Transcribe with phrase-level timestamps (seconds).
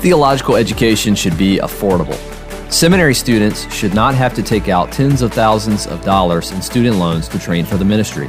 [0.00, 2.16] Theological education should be affordable.
[2.70, 6.96] Seminary students should not have to take out tens of thousands of dollars in student
[6.96, 8.28] loans to train for the ministry.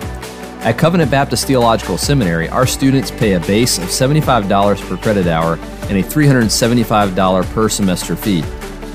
[0.62, 5.54] At Covenant Baptist Theological Seminary, our students pay a base of $75 per credit hour
[5.84, 8.42] and a $375 per semester fee.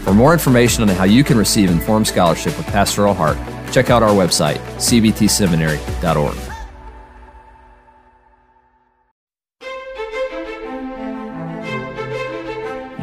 [0.03, 3.39] For more information on how you can receive informed scholarship with Pastoral Heart,
[3.73, 6.52] check out our website, cbtseminary.org.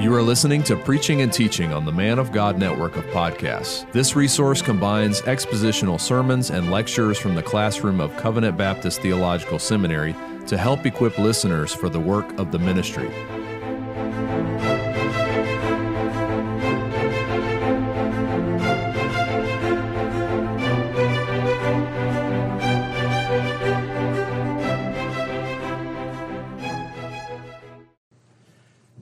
[0.09, 3.90] You are listening to Preaching and Teaching on the Man of God network of podcasts.
[3.91, 10.16] This resource combines expositional sermons and lectures from the classroom of Covenant Baptist Theological Seminary
[10.48, 13.08] to help equip listeners for the work of the ministry.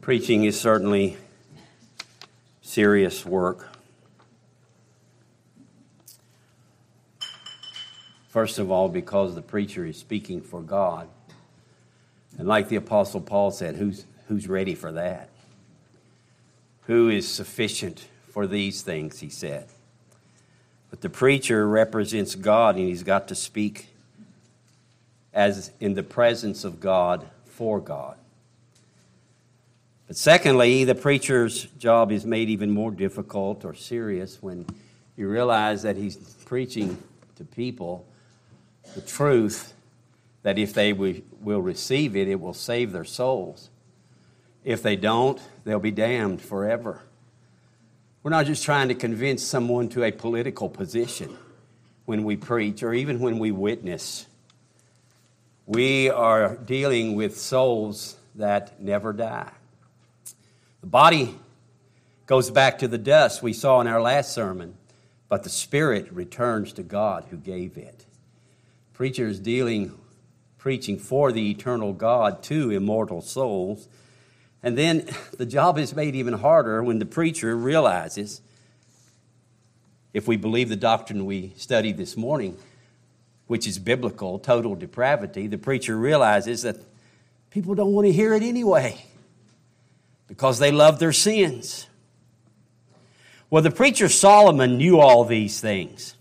[0.07, 1.17] Preaching is certainly
[2.61, 3.67] serious work.
[8.29, 11.09] First of all, because the preacher is speaking for God.
[12.37, 15.27] And like the Apostle Paul said, who's, who's ready for that?
[16.83, 19.67] Who is sufficient for these things, he said.
[20.89, 23.87] But the preacher represents God, and he's got to speak
[25.33, 28.15] as in the presence of God for God.
[30.07, 34.65] But secondly, the preacher's job is made even more difficult or serious when
[35.17, 36.97] you realize that he's preaching
[37.35, 38.05] to people
[38.95, 39.73] the truth
[40.43, 43.69] that if they will receive it, it will save their souls.
[44.63, 47.01] If they don't, they'll be damned forever.
[48.23, 51.37] We're not just trying to convince someone to a political position
[52.05, 54.25] when we preach or even when we witness.
[55.65, 59.51] We are dealing with souls that never die.
[60.81, 61.35] The body
[62.27, 64.75] goes back to the dust we saw in our last sermon,
[65.29, 68.05] but the spirit returns to God who gave it.
[68.93, 69.97] Preachers dealing
[70.57, 73.87] preaching for the eternal God to immortal souls.
[74.61, 78.41] And then the job is made even harder when the preacher realizes,
[80.13, 82.57] if we believe the doctrine we studied this morning,
[83.47, 86.75] which is biblical, total depravity, the preacher realizes that
[87.49, 89.01] people don't want to hear it anyway
[90.27, 91.87] because they love their sins.
[93.49, 96.15] Well, the preacher Solomon knew all these things.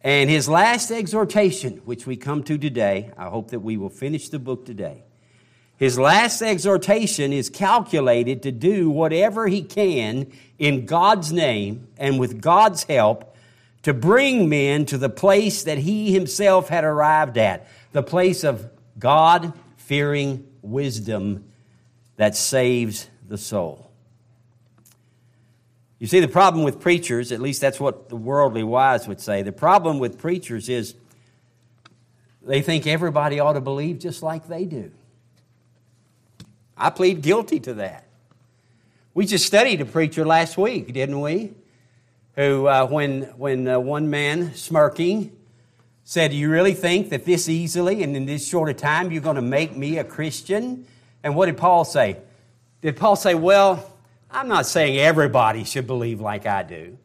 [0.00, 4.28] And his last exhortation, which we come to today, I hope that we will finish
[4.28, 5.02] the book today.
[5.76, 12.40] His last exhortation is calculated to do whatever he can in God's name and with
[12.40, 13.36] God's help
[13.82, 18.68] to bring men to the place that he himself had arrived at the place of
[18.98, 21.44] God fearing wisdom
[22.18, 23.90] that saves the soul.
[26.00, 29.42] You see, the problem with preachers, at least that's what the worldly wise would say,
[29.42, 30.94] the problem with preachers is
[32.42, 34.90] they think everybody ought to believe just like they do.
[36.76, 38.04] I plead guilty to that.
[39.14, 41.52] We just studied a preacher last week, didn't we?
[42.34, 45.36] Who, uh, when, when uh, one man smirking
[46.04, 49.22] said, Do you really think that this easily and in this short a time you're
[49.22, 50.86] going to make me a Christian?
[51.28, 52.16] And what did Paul say?
[52.80, 53.84] Did Paul say, Well,
[54.30, 56.96] I'm not saying everybody should believe like I do.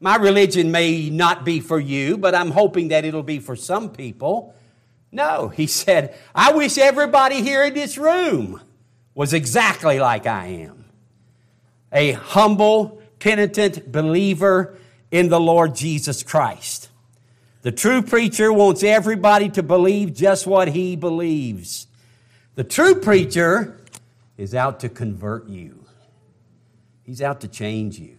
[0.00, 3.90] My religion may not be for you, but I'm hoping that it'll be for some
[3.90, 4.54] people.
[5.12, 8.62] No, he said, I wish everybody here in this room
[9.14, 10.86] was exactly like I am
[11.92, 14.78] a humble, penitent believer
[15.10, 16.88] in the Lord Jesus Christ.
[17.60, 21.87] The true preacher wants everybody to believe just what he believes.
[22.58, 23.78] The true preacher
[24.36, 25.84] is out to convert you,
[27.04, 28.18] he's out to change you.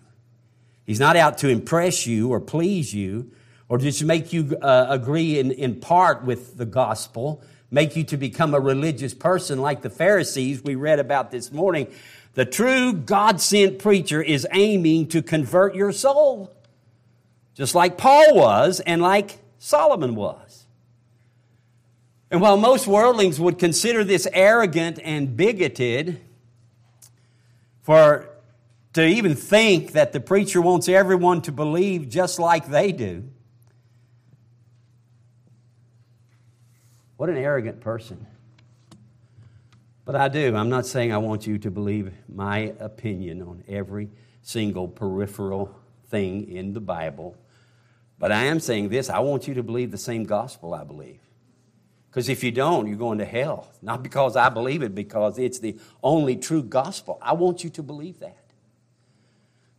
[0.86, 3.34] He's not out to impress you or please you
[3.68, 8.16] or just make you uh, agree in, in part with the gospel, make you to
[8.16, 11.88] become a religious person like the Pharisees we read about this morning.
[12.36, 16.56] The true God sent preacher is aiming to convert your soul,
[17.56, 20.49] just like Paul was and like Solomon was.
[22.32, 26.22] And while most worldlings would consider this arrogant and bigoted,
[27.82, 28.30] for
[28.94, 33.24] to even think that the preacher wants everyone to believe just like they do,
[37.18, 38.28] what an arrogant person.
[40.06, 40.56] But I do.
[40.56, 44.10] I'm not saying I want you to believe my opinion on every
[44.42, 47.36] single peripheral thing in the Bible.
[48.18, 51.20] But I am saying this I want you to believe the same gospel I believe.
[52.10, 53.70] Because if you don't, you're going to hell.
[53.82, 57.20] Not because I believe it, because it's the only true gospel.
[57.22, 58.38] I want you to believe that.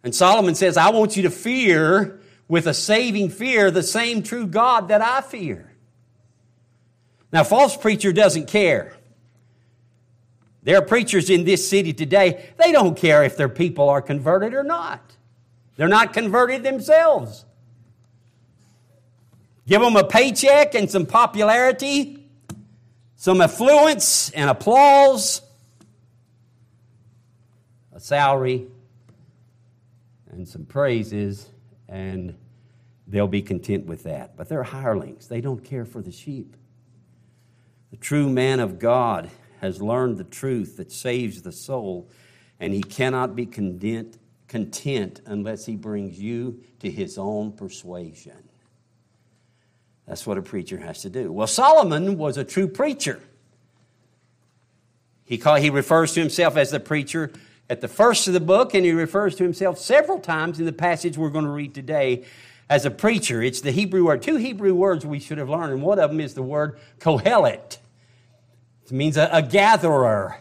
[0.04, 4.46] And Solomon says, I want you to fear with a saving fear the same true
[4.46, 5.70] God that I fear.
[7.32, 8.94] Now, false preacher doesn't care.
[10.62, 14.52] There are preachers in this city today, they don't care if their people are converted
[14.52, 15.00] or not.
[15.76, 17.44] They're not converted themselves.
[19.66, 22.19] Give them a paycheck and some popularity,
[23.20, 25.42] some affluence and applause,
[27.92, 28.66] a salary,
[30.30, 31.50] and some praises,
[31.86, 32.34] and
[33.06, 34.38] they'll be content with that.
[34.38, 36.56] But they're hirelings, they don't care for the sheep.
[37.90, 39.28] The true man of God
[39.60, 42.08] has learned the truth that saves the soul,
[42.58, 44.16] and he cannot be content,
[44.48, 48.49] content unless he brings you to his own persuasion.
[50.10, 51.30] That's what a preacher has to do.
[51.30, 53.20] Well, Solomon was a true preacher.
[55.24, 57.30] He, call, he refers to himself as the preacher
[57.68, 60.72] at the first of the book, and he refers to himself several times in the
[60.72, 62.24] passage we're going to read today
[62.68, 63.40] as a preacher.
[63.40, 66.18] It's the Hebrew word, two Hebrew words we should have learned, and one of them
[66.18, 67.78] is the word kohelet.
[68.84, 70.38] It means a, a gatherer,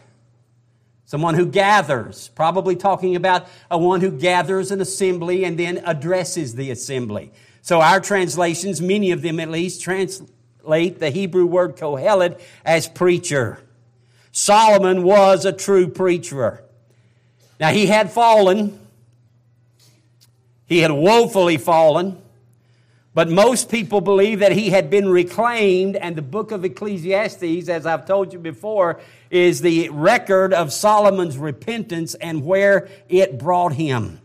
[1.04, 6.56] someone who gathers, probably talking about a one who gathers an assembly and then addresses
[6.56, 7.30] the assembly.
[7.62, 13.60] So our translations, many of them at least, translate the Hebrew word kohelet as preacher.
[14.32, 16.62] Solomon was a true preacher.
[17.58, 18.78] Now he had fallen.
[20.66, 22.20] He had woefully fallen.
[23.12, 27.84] But most people believe that he had been reclaimed, and the book of Ecclesiastes, as
[27.84, 34.20] I've told you before, is the record of Solomon's repentance and where it brought him.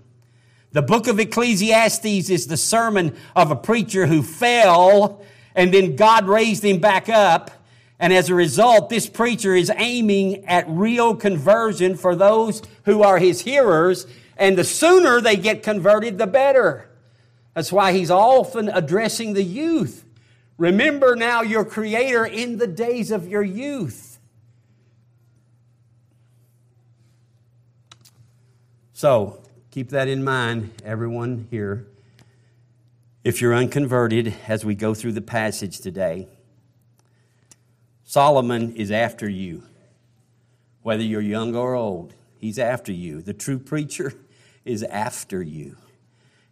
[0.76, 5.24] The book of Ecclesiastes is the sermon of a preacher who fell,
[5.56, 7.50] and then God raised him back up.
[7.98, 13.20] And as a result, this preacher is aiming at real conversion for those who are
[13.20, 14.06] his hearers,
[14.36, 16.90] and the sooner they get converted, the better.
[17.54, 20.04] That's why he's often addressing the youth.
[20.58, 24.20] Remember now your Creator in the days of your youth.
[28.92, 29.40] So,
[29.76, 31.86] keep that in mind, everyone here.
[33.26, 36.30] If you're unconverted, as we go through the passage today,
[38.06, 39.64] Solomon is after you.
[40.82, 43.22] Whether you're young or old, he's after you.
[43.22, 44.14] The true preacher
[44.64, 45.76] is after you.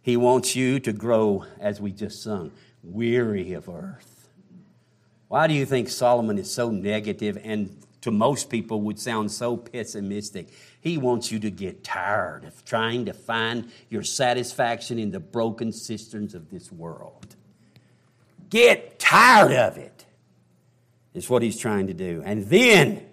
[0.02, 4.28] He wants you to grow, as we just sung, weary of earth.
[5.28, 7.74] Why do you think Solomon is so negative and
[8.04, 10.48] to most people would sound so pessimistic?
[10.80, 15.72] He wants you to get tired of trying to find your satisfaction in the broken
[15.72, 17.34] cisterns of this world.
[18.50, 20.04] Get tired of it,
[21.14, 22.22] is what he's trying to do.
[22.24, 23.04] And then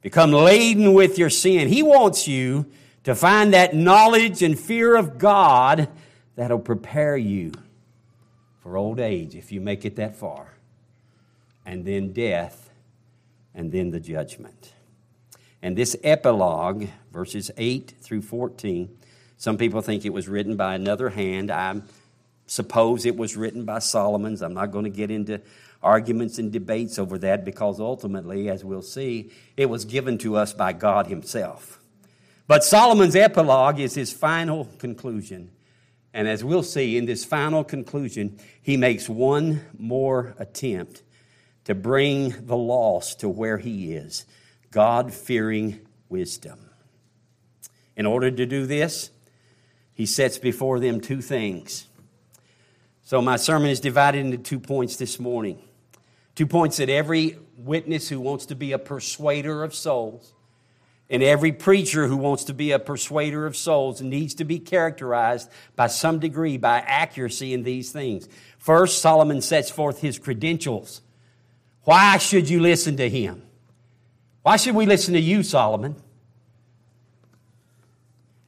[0.00, 1.68] become laden with your sin.
[1.68, 2.66] He wants you
[3.04, 5.88] to find that knowledge and fear of God
[6.36, 7.52] that'll prepare you
[8.60, 10.54] for old age if you make it that far,
[11.66, 12.69] and then death,
[13.54, 14.72] and then the judgment.
[15.62, 18.96] And this epilogue, verses 8 through 14,
[19.36, 21.50] some people think it was written by another hand.
[21.50, 21.82] I
[22.46, 24.42] suppose it was written by Solomon's.
[24.42, 25.40] I'm not going to get into
[25.82, 30.52] arguments and debates over that because ultimately, as we'll see, it was given to us
[30.52, 31.80] by God Himself.
[32.46, 35.50] But Solomon's epilogue is his final conclusion
[36.12, 41.02] and as we'll see in this final conclusion, he makes one more attempt
[41.70, 44.26] to bring the lost to where he is
[44.72, 46.68] God fearing wisdom.
[47.96, 49.10] In order to do this,
[49.92, 51.86] he sets before them two things.
[53.04, 55.62] So, my sermon is divided into two points this morning.
[56.34, 60.34] Two points that every witness who wants to be a persuader of souls
[61.08, 65.48] and every preacher who wants to be a persuader of souls needs to be characterized
[65.76, 68.28] by some degree by accuracy in these things.
[68.58, 71.02] First, Solomon sets forth his credentials.
[71.84, 73.42] Why should you listen to him?
[74.42, 75.96] Why should we listen to you, Solomon?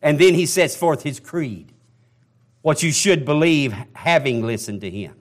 [0.01, 1.73] And then he sets forth his creed,
[2.61, 5.17] what you should believe having listened to him.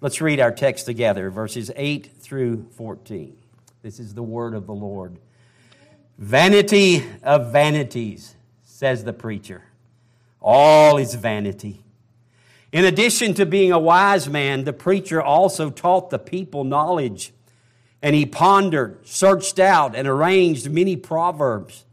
[0.00, 3.36] Let's read our text together, verses 8 through 14.
[3.82, 5.18] This is the word of the Lord.
[6.18, 8.34] Vanity of vanities,
[8.64, 9.62] says the preacher.
[10.40, 11.82] All is vanity.
[12.72, 17.32] In addition to being a wise man, the preacher also taught the people knowledge.
[18.02, 21.84] And he pondered, searched out, and arranged many proverbs.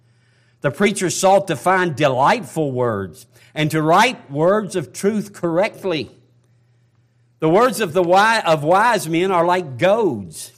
[0.62, 6.12] The preacher sought to find delightful words and to write words of truth correctly.
[7.40, 10.52] The words of, the wise, of wise men are like goads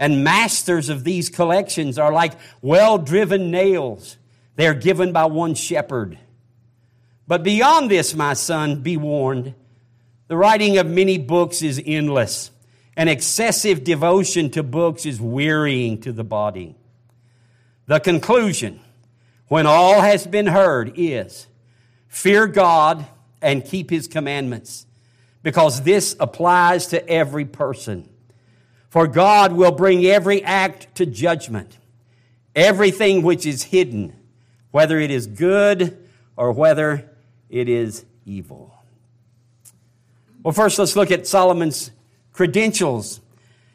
[0.00, 4.16] and masters of these collections are like well driven nails.
[4.56, 6.18] They are given by one shepherd.
[7.30, 9.54] But beyond this, my son, be warned.
[10.26, 12.50] The writing of many books is endless,
[12.96, 16.74] and excessive devotion to books is wearying to the body.
[17.86, 18.80] The conclusion,
[19.46, 21.46] when all has been heard, is
[22.08, 23.06] fear God
[23.40, 24.84] and keep his commandments,
[25.44, 28.08] because this applies to every person.
[28.88, 31.78] For God will bring every act to judgment,
[32.56, 34.16] everything which is hidden,
[34.72, 35.96] whether it is good
[36.36, 37.06] or whether
[37.50, 38.74] it is evil.
[40.42, 41.90] Well, first, let's look at Solomon's
[42.32, 43.20] credentials.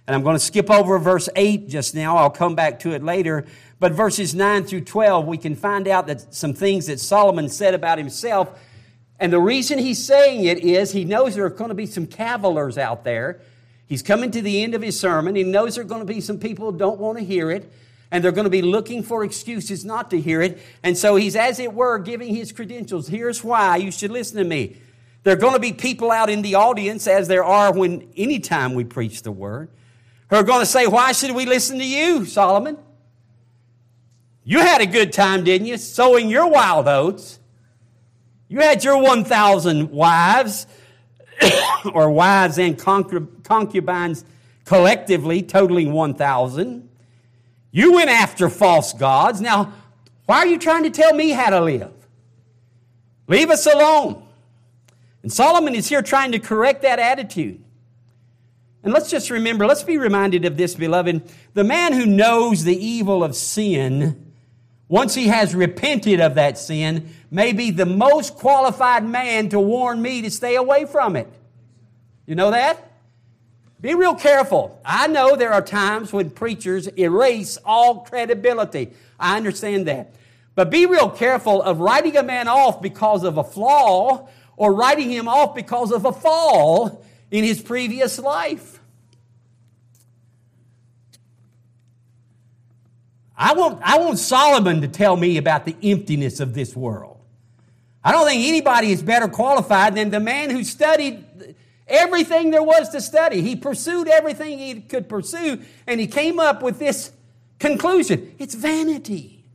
[0.08, 2.18] And I'm going to skip over verse 8 just now.
[2.18, 3.46] I'll come back to it later.
[3.80, 7.74] But verses 9 through 12, we can find out that some things that Solomon said
[7.74, 8.60] about himself.
[9.20, 12.08] And the reason he's saying it is he knows there are going to be some
[12.08, 13.42] cavilers out there
[13.88, 15.36] He's coming to the end of his sermon.
[15.36, 17.72] He knows there are going to be some people who don't want to hear it,
[18.16, 20.58] and they're going to be looking for excuses not to hear it.
[20.84, 23.10] And so he's, as it were, giving his credentials.
[23.10, 24.78] Here's why you should listen to me.
[25.24, 28.40] There are going to be people out in the audience, as there are when any
[28.40, 29.68] time we preach the word,
[30.30, 32.78] who are going to say, Why should we listen to you, Solomon?
[34.46, 35.76] You had a good time, didn't you?
[35.76, 37.38] Sowing your wild oats.
[38.48, 40.68] You had your 1,000 wives
[41.94, 44.24] or wives and concubines
[44.64, 46.85] collectively, totaling 1,000.
[47.76, 49.42] You went after false gods.
[49.42, 49.74] Now,
[50.28, 51.92] why are you trying to tell me how to live?
[53.28, 54.26] Leave us alone.
[55.24, 57.62] And Solomon is here trying to correct that attitude.
[58.82, 61.30] And let's just remember, let's be reminded of this, beloved.
[61.54, 64.32] The man who knows the evil of sin,
[64.88, 70.02] once he has repented of that sin, may be the most qualified man to warn
[70.02, 71.28] me to stay away from it.
[72.26, 72.95] You know that?
[73.86, 74.82] Be real careful.
[74.84, 78.94] I know there are times when preachers erase all credibility.
[79.20, 80.16] I understand that.
[80.56, 84.28] But be real careful of writing a man off because of a flaw
[84.58, 88.80] or writing him off because of a fall in his previous life.
[93.38, 97.20] I want, I want Solomon to tell me about the emptiness of this world.
[98.04, 101.24] I don't think anybody is better qualified than the man who studied
[101.88, 103.42] Everything there was to study.
[103.42, 107.12] He pursued everything he could pursue, and he came up with this
[107.60, 109.46] conclusion it's vanity.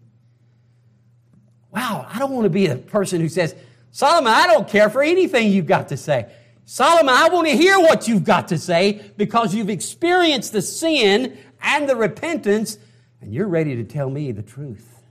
[1.73, 3.55] Wow, I don't want to be a person who says,
[3.93, 6.31] Solomon, I don't care for anything you've got to say.
[6.65, 11.37] Solomon, I want to hear what you've got to say because you've experienced the sin
[11.63, 12.79] and the repentance,
[13.21, 15.03] and you're ready to tell me the truth.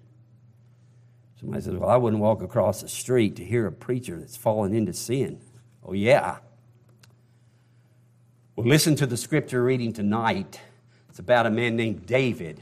[1.40, 4.74] Somebody says, Well, I wouldn't walk across the street to hear a preacher that's fallen
[4.74, 5.42] into sin.
[5.84, 6.38] Oh, yeah.
[8.60, 10.60] Well, listen to the scripture reading tonight.
[11.08, 12.62] It's about a man named David,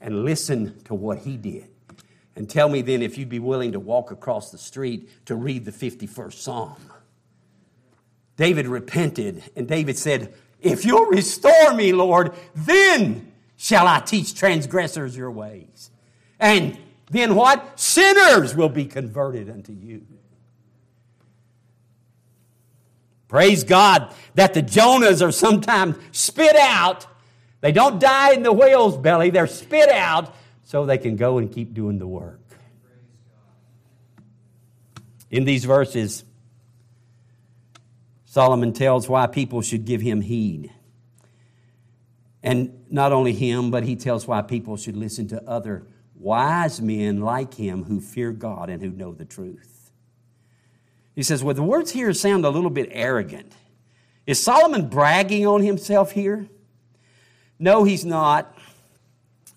[0.00, 1.68] and listen to what he did.
[2.34, 5.64] And tell me then if you'd be willing to walk across the street to read
[5.64, 6.90] the 51st Psalm.
[8.36, 15.16] David repented, and David said, If you'll restore me, Lord, then shall I teach transgressors
[15.16, 15.92] your ways.
[16.40, 16.76] And
[17.12, 17.78] then what?
[17.78, 20.04] Sinners will be converted unto you.
[23.28, 27.06] Praise God that the Jonahs are sometimes spit out.
[27.60, 31.52] They don't die in the whale's belly, they're spit out so they can go and
[31.52, 32.40] keep doing the work.
[35.30, 36.24] In these verses,
[38.24, 40.72] Solomon tells why people should give him heed.
[42.42, 47.20] And not only him, but he tells why people should listen to other wise men
[47.20, 49.77] like him who fear God and who know the truth.
[51.18, 53.52] He says, well, the words here sound a little bit arrogant.
[54.24, 56.46] Is Solomon bragging on himself here?
[57.58, 58.56] No, he's not.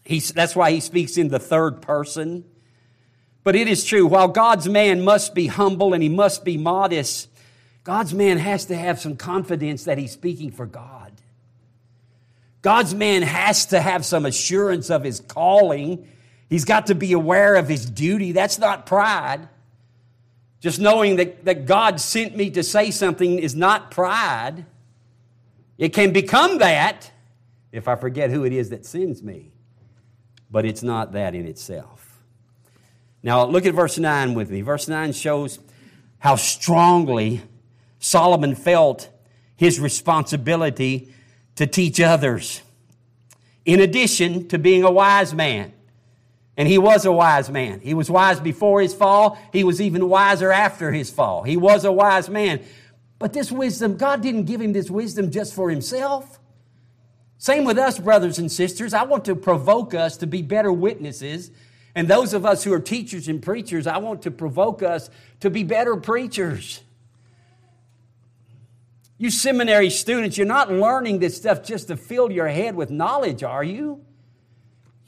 [0.03, 2.45] He's, that's why he speaks in the third person.
[3.43, 7.29] But it is true, while God's man must be humble and he must be modest,
[7.83, 11.11] God's man has to have some confidence that he's speaking for God.
[12.63, 16.07] God's man has to have some assurance of his calling.
[16.49, 18.31] He's got to be aware of his duty.
[18.31, 19.47] That's not pride.
[20.61, 24.65] Just knowing that, that God sent me to say something is not pride.
[25.77, 27.11] It can become that
[27.71, 29.51] if I forget who it is that sends me,
[30.51, 32.21] but it's not that in itself.
[33.23, 34.61] Now, look at verse 9 with me.
[34.61, 35.59] Verse 9 shows
[36.19, 37.41] how strongly
[37.99, 39.09] Solomon felt
[39.55, 41.11] his responsibility
[41.55, 42.61] to teach others,
[43.65, 45.73] in addition to being a wise man.
[46.57, 47.79] And he was a wise man.
[47.79, 49.37] He was wise before his fall.
[49.53, 51.43] He was even wiser after his fall.
[51.43, 52.61] He was a wise man.
[53.19, 56.39] But this wisdom, God didn't give him this wisdom just for himself.
[57.37, 58.93] Same with us, brothers and sisters.
[58.93, 61.51] I want to provoke us to be better witnesses.
[61.95, 65.49] And those of us who are teachers and preachers, I want to provoke us to
[65.49, 66.81] be better preachers.
[69.17, 73.43] You seminary students, you're not learning this stuff just to fill your head with knowledge,
[73.43, 74.03] are you?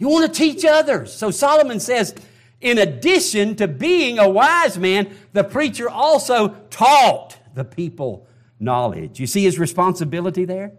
[0.03, 1.13] You want to teach others.
[1.13, 2.13] So Solomon says,
[2.60, 8.27] in addition to being a wise man, the preacher also taught the people
[8.60, 9.22] knowledge.
[9.22, 10.74] You see his responsibility there?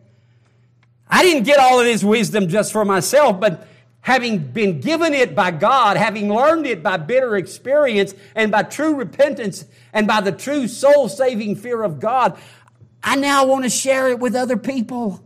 [1.09, 3.66] I didn't get all of this wisdom just for myself, but
[4.02, 8.95] having been given it by God, having learned it by bitter experience and by true
[8.95, 9.64] repentance
[9.95, 12.38] and by the true soul saving fear of God,
[13.02, 15.25] I now want to share it with other people.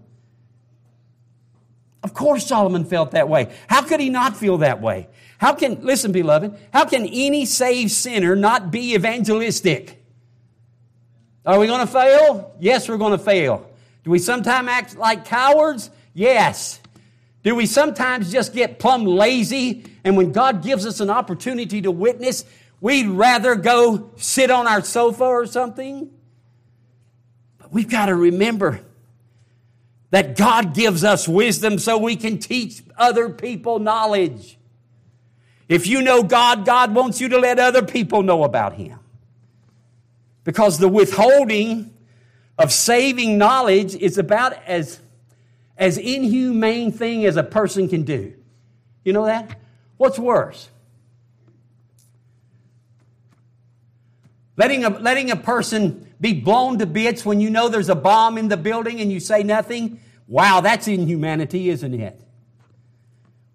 [2.03, 3.53] Of course, Solomon felt that way.
[3.69, 5.09] How could he not feel that way?
[5.39, 10.05] How can, listen, beloved, how can any saved sinner not be evangelistic?
[11.45, 12.55] Are we going to fail?
[12.61, 13.69] Yes, we're going to fail.
[14.05, 15.91] Do we sometimes act like cowards?
[16.13, 16.81] Yes.
[17.43, 21.91] Do we sometimes just get plumb lazy and when God gives us an opportunity to
[21.91, 22.45] witness,
[22.81, 26.11] we'd rather go sit on our sofa or something?
[27.59, 28.81] But we've got to remember
[30.11, 34.59] that God gives us wisdom so we can teach other people knowledge.
[35.69, 38.99] If you know God, God wants you to let other people know about Him.
[40.45, 41.95] Because the withholding
[42.57, 44.99] of saving knowledge is about as,
[45.77, 48.33] as inhumane thing as a person can do.
[49.05, 49.61] You know that?
[49.99, 50.71] What's worse?
[54.57, 58.39] Letting a, letting a person be blown to bits when you know there's a bomb
[58.39, 60.01] in the building and you say nothing?
[60.27, 62.21] Wow, that's inhumanity, isn't it?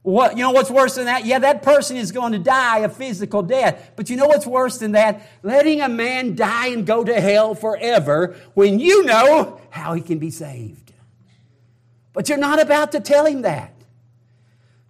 [0.03, 1.25] What, you know what's worse than that?
[1.25, 3.91] Yeah, that person is going to die a physical death.
[3.95, 5.25] But you know what's worse than that?
[5.43, 10.19] Letting a man die and go to hell forever when you know how he can
[10.19, 10.91] be saved.
[12.11, 13.72] But you're not about to tell him that.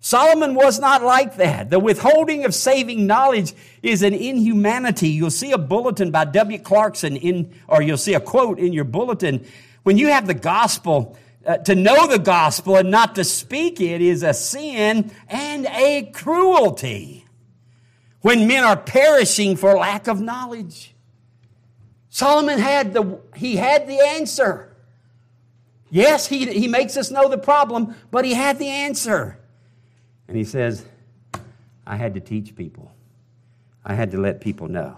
[0.05, 1.69] Solomon was not like that.
[1.69, 5.07] The withholding of saving knowledge is an inhumanity.
[5.07, 6.59] You'll see a bulletin by W.
[6.59, 9.45] Clarkson in, or you'll see a quote in your bulletin.
[9.83, 14.01] When you have the gospel, uh, to know the gospel and not to speak it
[14.01, 17.25] is a sin and a cruelty
[18.19, 20.93] when men are perishing for lack of knowledge.
[22.09, 24.75] Solomon had the, he had the answer.
[25.89, 29.39] Yes, he, he makes us know the problem, but he had the answer.
[30.27, 30.85] And he says,
[31.85, 32.91] I had to teach people.
[33.85, 34.97] I had to let people know.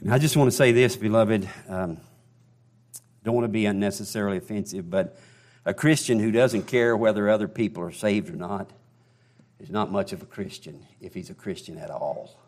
[0.00, 1.48] And I just want to say this, beloved.
[1.68, 1.98] Um,
[3.22, 5.18] don't want to be unnecessarily offensive, but
[5.64, 8.70] a Christian who doesn't care whether other people are saved or not
[9.60, 12.38] is not much of a Christian if he's a Christian at all.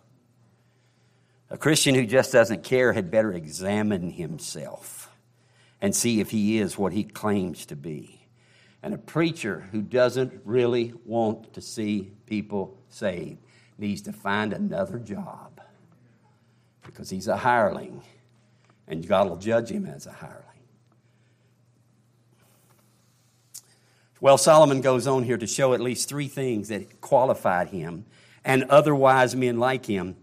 [1.48, 5.10] A Christian who just doesn't care had better examine himself
[5.80, 8.15] and see if he is what he claims to be.
[8.86, 13.38] And a preacher who doesn't really want to see people saved
[13.78, 15.60] needs to find another job
[16.84, 18.00] because he's a hireling
[18.86, 20.44] and God will judge him as a hireling.
[24.20, 28.04] Well, Solomon goes on here to show at least three things that qualified him
[28.44, 30.14] and other wise men like him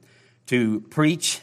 [0.45, 1.41] to preach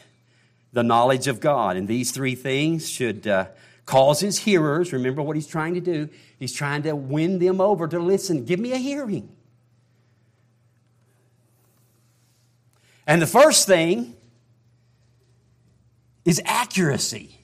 [0.73, 1.77] the knowledge of God.
[1.77, 3.45] And these three things should uh,
[3.85, 6.09] cause his hearers, remember what he's trying to do?
[6.41, 8.45] He's trying to win them over to listen.
[8.45, 9.29] Give me a hearing.
[13.05, 14.15] And the first thing
[16.25, 17.37] is accuracy.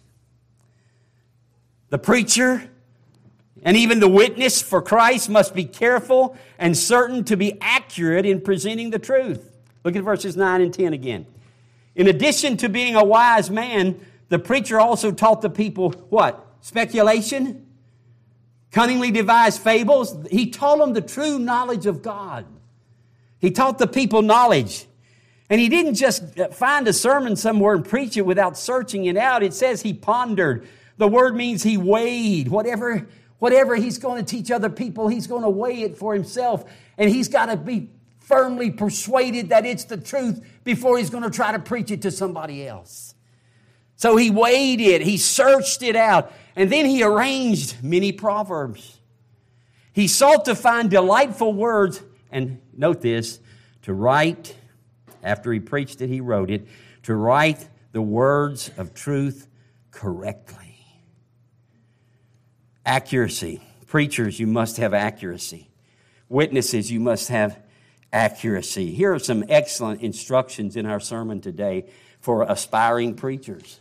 [1.90, 2.72] The preacher
[3.62, 8.42] and even the witness for Christ must be careful and certain to be accurate in
[8.42, 9.56] presenting the truth.
[9.84, 11.28] Look at verses 9 and 10 again.
[11.94, 16.44] In addition to being a wise man, the preacher also taught the people what?
[16.62, 17.67] Speculation?
[18.78, 20.16] Cunningly devised fables?
[20.30, 22.46] He taught them the true knowledge of God.
[23.40, 24.86] He taught the people knowledge.
[25.50, 29.18] And he didn't just uh, find a sermon somewhere and preach it without searching it
[29.18, 29.42] out.
[29.42, 30.68] It says he pondered.
[30.98, 32.50] The word means he weighed.
[32.50, 33.08] Whatever
[33.40, 36.66] Whatever he's going to teach other people, he's going to weigh it for himself.
[36.98, 41.30] And he's got to be firmly persuaded that it's the truth before he's going to
[41.30, 43.07] try to preach it to somebody else.
[43.98, 49.00] So he weighed it, he searched it out, and then he arranged many proverbs.
[49.92, 53.40] He sought to find delightful words, and note this,
[53.82, 54.56] to write,
[55.24, 56.68] after he preached it, he wrote it,
[57.04, 59.48] to write the words of truth
[59.90, 60.78] correctly.
[62.86, 63.62] Accuracy.
[63.88, 65.72] Preachers, you must have accuracy.
[66.30, 67.58] Witnesses, you must have
[68.14, 68.94] accuracy.
[68.94, 73.80] Here are some excellent instructions in our sermon today for aspiring preachers.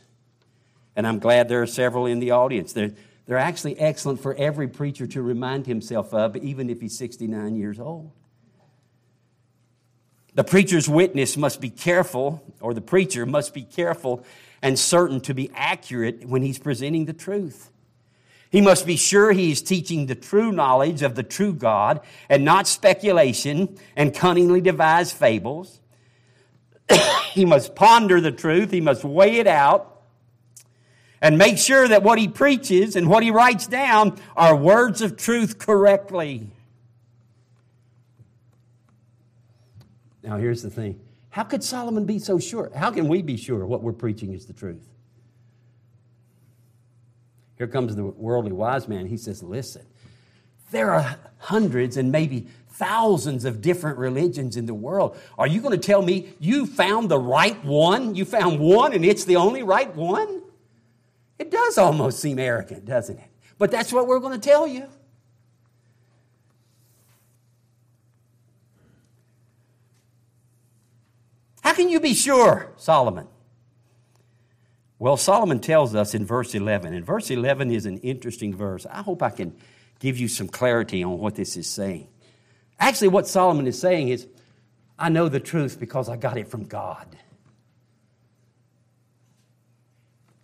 [0.96, 2.72] And I'm glad there are several in the audience.
[2.72, 2.90] There,
[3.26, 7.78] They're actually excellent for every preacher to remind himself of, even if he's 69 years
[7.78, 8.10] old.
[10.34, 14.24] The preacher's witness must be careful, or the preacher must be careful
[14.62, 17.70] and certain to be accurate when he's presenting the truth.
[18.50, 22.44] He must be sure he is teaching the true knowledge of the true God and
[22.44, 25.80] not speculation and cunningly devised fables.
[27.32, 29.95] he must ponder the truth, he must weigh it out,
[31.26, 35.16] and make sure that what he preaches and what he writes down are words of
[35.16, 36.46] truth correctly.
[40.22, 42.70] Now, here's the thing how could Solomon be so sure?
[42.76, 44.88] How can we be sure what we're preaching is the truth?
[47.58, 49.06] Here comes the worldly wise man.
[49.06, 49.84] He says, Listen,
[50.70, 55.18] there are hundreds and maybe thousands of different religions in the world.
[55.36, 58.14] Are you going to tell me you found the right one?
[58.14, 60.42] You found one and it's the only right one?
[61.38, 63.30] It does almost seem arrogant, doesn't it?
[63.58, 64.88] But that's what we're going to tell you.
[71.62, 73.26] How can you be sure, Solomon?
[74.98, 78.86] Well, Solomon tells us in verse 11, and verse 11 is an interesting verse.
[78.86, 79.54] I hope I can
[79.98, 82.08] give you some clarity on what this is saying.
[82.78, 84.26] Actually, what Solomon is saying is,
[84.98, 87.06] I know the truth because I got it from God.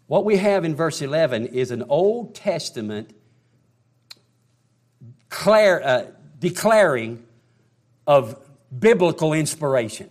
[0.06, 3.14] What we have in verse 11 is an Old Testament
[5.46, 6.04] uh,
[6.38, 7.24] declaring
[8.06, 8.38] of
[8.76, 10.10] biblical inspiration.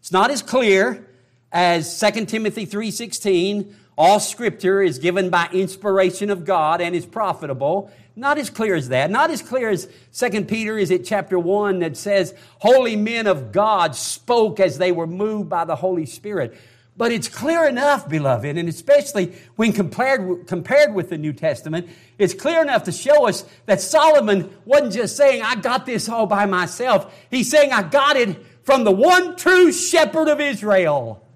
[0.00, 1.06] It's not as clear
[1.52, 7.92] as 2 Timothy 3:16, all scripture is given by inspiration of God and is profitable.
[8.16, 9.10] Not as clear as that.
[9.10, 13.52] Not as clear as 2 Peter is it chapter 1 that says, Holy men of
[13.52, 16.56] God spoke as they were moved by the Holy Spirit.
[16.96, 22.34] But it's clear enough, beloved, and especially when compared, compared with the New Testament, it's
[22.34, 26.46] clear enough to show us that Solomon wasn't just saying, I got this all by
[26.46, 27.12] myself.
[27.30, 31.26] He's saying, I got it from the one true shepherd of Israel.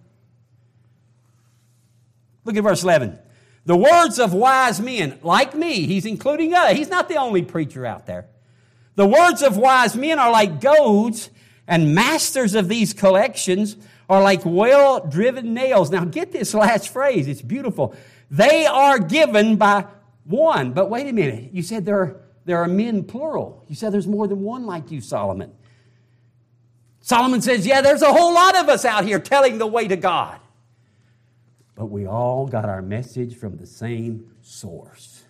[2.44, 3.18] Look at verse 11.
[3.66, 6.72] The words of wise men, like me, he's including us.
[6.72, 8.26] He's not the only preacher out there.
[8.94, 11.30] The words of wise men are like goads,
[11.68, 13.76] and masters of these collections
[14.08, 15.90] are like well driven nails.
[15.90, 17.94] Now, get this last phrase, it's beautiful.
[18.30, 19.86] They are given by
[20.24, 20.72] one.
[20.72, 23.64] But wait a minute, you said there are, there are men plural.
[23.68, 25.52] You said there's more than one like you, Solomon.
[27.00, 29.96] Solomon says, Yeah, there's a whole lot of us out here telling the way to
[29.96, 30.40] God.
[31.74, 35.22] But we all got our message from the same source.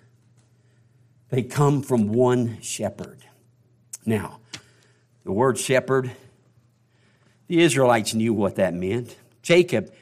[1.29, 3.19] They come from one shepherd.
[4.07, 4.41] Now,
[5.25, 6.11] the word shepherd
[7.49, 9.17] the Israelites knew what that meant.
[9.43, 9.93] Jacob,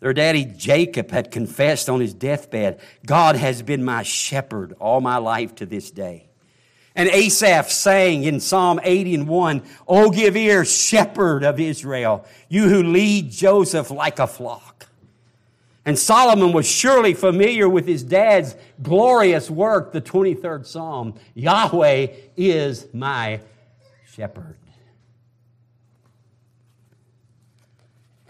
[0.00, 5.18] their daddy Jacob, had confessed on his deathbed God has been my shepherd all my
[5.18, 6.28] life to this day.
[6.96, 12.68] And Asaph sang in Psalm 80 and 1, Oh, give ear, shepherd of Israel, you
[12.68, 14.86] who lead Joseph like a flock.
[15.84, 22.86] And Solomon was surely familiar with his dad's glorious work, the 23rd Psalm Yahweh is
[22.94, 23.40] my
[24.06, 24.56] shepherd.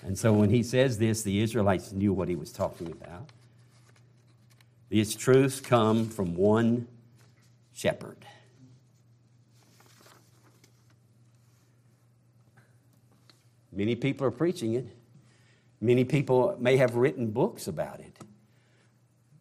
[0.05, 3.31] And so when he says this, the Israelites knew what he was talking about.
[4.91, 6.87] These truths come from one
[7.73, 8.19] shepherd.
[13.73, 14.87] Many people are preaching it.
[15.81, 18.17] Many people may have written books about it.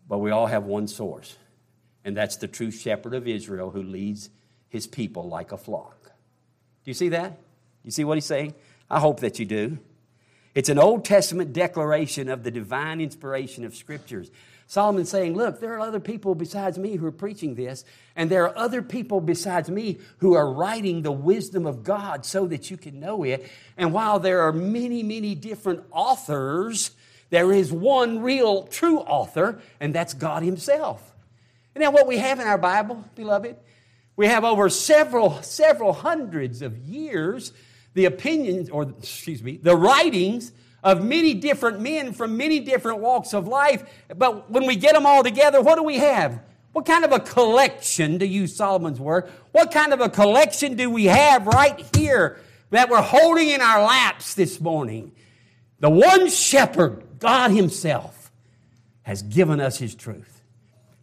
[0.08, 1.38] But we all have one source,
[2.04, 4.30] and that's the true shepherd of Israel who leads
[4.69, 6.06] his people like a flock.
[6.06, 7.32] Do you see that?
[7.32, 8.56] Do you see what he's saying?
[8.89, 9.78] I hope that you do.
[10.56, 14.30] It's an Old Testament declaration of the divine inspiration of Scriptures.
[14.68, 17.84] Solomon's saying, Look, there are other people besides me who are preaching this,
[18.16, 22.46] and there are other people besides me who are writing the wisdom of God so
[22.48, 23.50] that you can know it.
[23.78, 26.92] And while there are many, many different authors,
[27.30, 31.13] there is one real true author, and that's God Himself.
[31.76, 33.56] And now, what we have in our Bible, beloved,
[34.16, 37.52] we have over several, several hundreds of years
[37.93, 40.51] the opinions, or excuse me, the writings
[40.84, 43.84] of many different men from many different walks of life.
[44.15, 46.41] But when we get them all together, what do we have?
[46.73, 50.89] What kind of a collection, to use Solomon's word, what kind of a collection do
[50.89, 52.39] we have right here
[52.71, 55.12] that we're holding in our laps this morning?
[55.79, 58.32] The one shepherd, God Himself,
[59.03, 60.41] has given us His truth.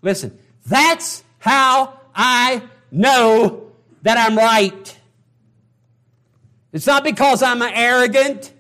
[0.03, 3.71] Listen, that's how I know
[4.03, 4.99] that I'm right.
[6.73, 8.53] It's not because I'm arrogant,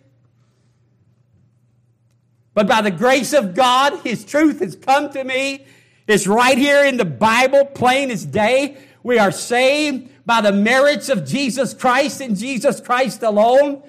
[2.54, 5.64] but by the grace of God, His truth has come to me.
[6.06, 8.76] It's right here in the Bible, plain as day.
[9.02, 13.82] We are saved by the merits of Jesus Christ and Jesus Christ alone,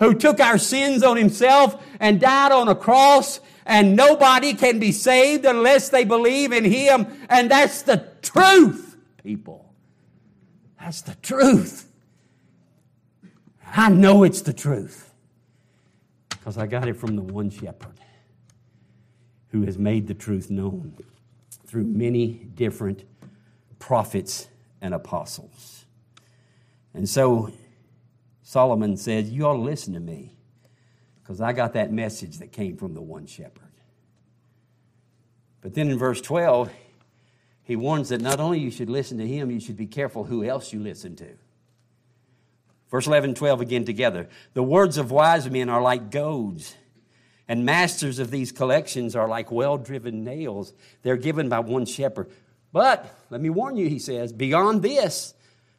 [0.00, 3.40] who took our sins on himself and died on a cross.
[3.66, 7.06] And nobody can be saved unless they believe in him.
[7.28, 9.72] And that's the truth, people.
[10.80, 11.89] That's the truth.
[13.72, 15.12] I know it's the truth
[16.28, 17.94] because I got it from the one shepherd
[19.48, 20.96] who has made the truth known
[21.66, 23.04] through many different
[23.78, 24.48] prophets
[24.80, 25.84] and apostles.
[26.94, 27.52] And so
[28.42, 30.34] Solomon says, You ought to listen to me
[31.22, 33.62] because I got that message that came from the one shepherd.
[35.60, 36.70] But then in verse 12,
[37.62, 40.42] he warns that not only you should listen to him, you should be careful who
[40.42, 41.36] else you listen to.
[42.90, 44.28] Verse 11 and 12 again together.
[44.54, 46.74] The words of wise men are like goads,
[47.46, 50.72] and masters of these collections are like well driven nails.
[51.02, 52.30] They're given by one shepherd.
[52.72, 55.34] But let me warn you, he says, beyond this,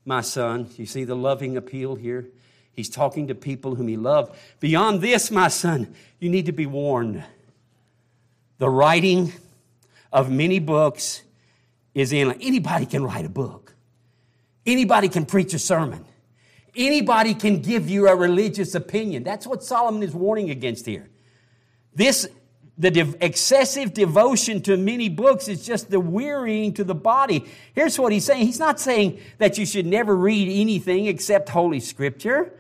[0.06, 2.28] my son, you see the loving appeal here?
[2.74, 4.36] He's talking to people whom he loved.
[4.60, 7.24] Beyond this, my son, you need to be warned.
[8.58, 9.34] The writing
[10.12, 11.22] of many books
[11.94, 12.32] is in.
[12.42, 13.74] Anybody can write a book,
[14.66, 16.06] anybody can preach a sermon,
[16.76, 19.24] anybody can give you a religious opinion.
[19.24, 21.10] That's what Solomon is warning against here.
[21.94, 22.28] This
[22.78, 27.46] the de- excessive devotion to many books is just the wearying to the body.
[27.76, 28.46] Here's what he's saying.
[28.46, 32.54] He's not saying that you should never read anything except Holy Scripture.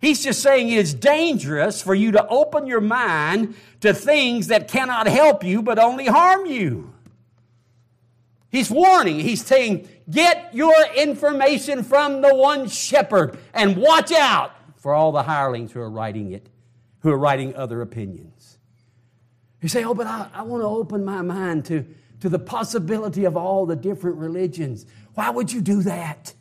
[0.00, 4.68] He's just saying it is dangerous for you to open your mind to things that
[4.68, 6.92] cannot help you but only harm you.
[8.50, 9.20] He's warning.
[9.20, 15.22] He's saying, get your information from the one shepherd and watch out for all the
[15.22, 16.48] hirelings who are writing it,
[17.00, 18.58] who are writing other opinions.
[19.60, 21.84] You say, oh, but I, I want to open my mind to,
[22.20, 24.86] to the possibility of all the different religions.
[25.14, 26.34] Why would you do that?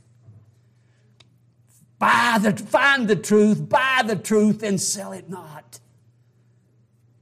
[1.98, 5.80] Buy the, find the truth, buy the truth, and sell it not.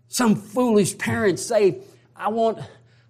[0.07, 1.77] Some foolish parents say,
[2.15, 2.59] I want,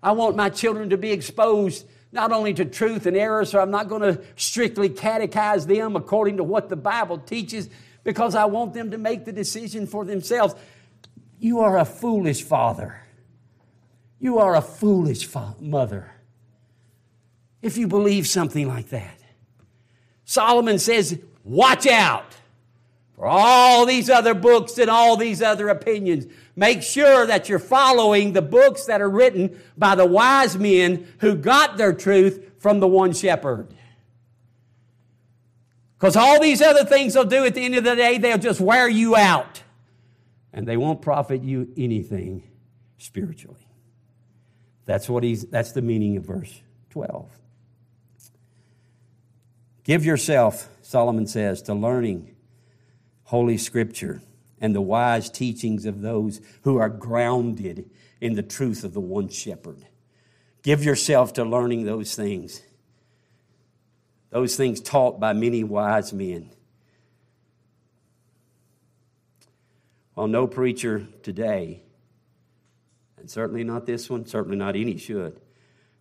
[0.02, 3.72] I want my children to be exposed not only to truth and error, so I'm
[3.72, 7.68] not going to strictly catechize them according to what the Bible teaches,
[8.04, 10.54] because I want them to make the decision for themselves.
[11.40, 13.02] You are a foolish father.
[14.20, 16.12] You are a foolish fa- mother
[17.62, 19.20] if you believe something like that.
[20.24, 22.36] Solomon says, Watch out
[23.24, 26.26] for all these other books and all these other opinions.
[26.58, 31.34] Make sure that you're following the books that are written by the wise men who
[31.34, 33.74] got their truth from the one shepherd.
[35.98, 38.60] Because all these other things they'll do at the end of the day, they'll just
[38.60, 39.64] wear you out
[40.52, 42.44] and they won't profit you anything
[42.98, 43.66] spiritually.
[44.84, 47.32] That's what he's that's the meaning of verse 12.
[49.86, 52.33] Give yourself, Solomon says, to learning
[53.34, 54.22] holy scripture
[54.62, 57.90] and the wise teachings of those who are grounded
[58.22, 59.88] in the truth of the one shepherd.
[60.62, 62.62] Give yourself to learning those things.
[64.30, 66.52] Those things taught by many wise men.
[70.14, 71.82] Well, no preacher today,
[73.18, 75.42] and certainly not this one, certainly not any should,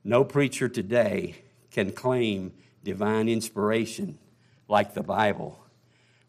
[0.05, 1.37] no preacher today
[1.71, 2.53] can claim
[2.85, 4.19] divine inspiration
[4.69, 5.62] like the Bible.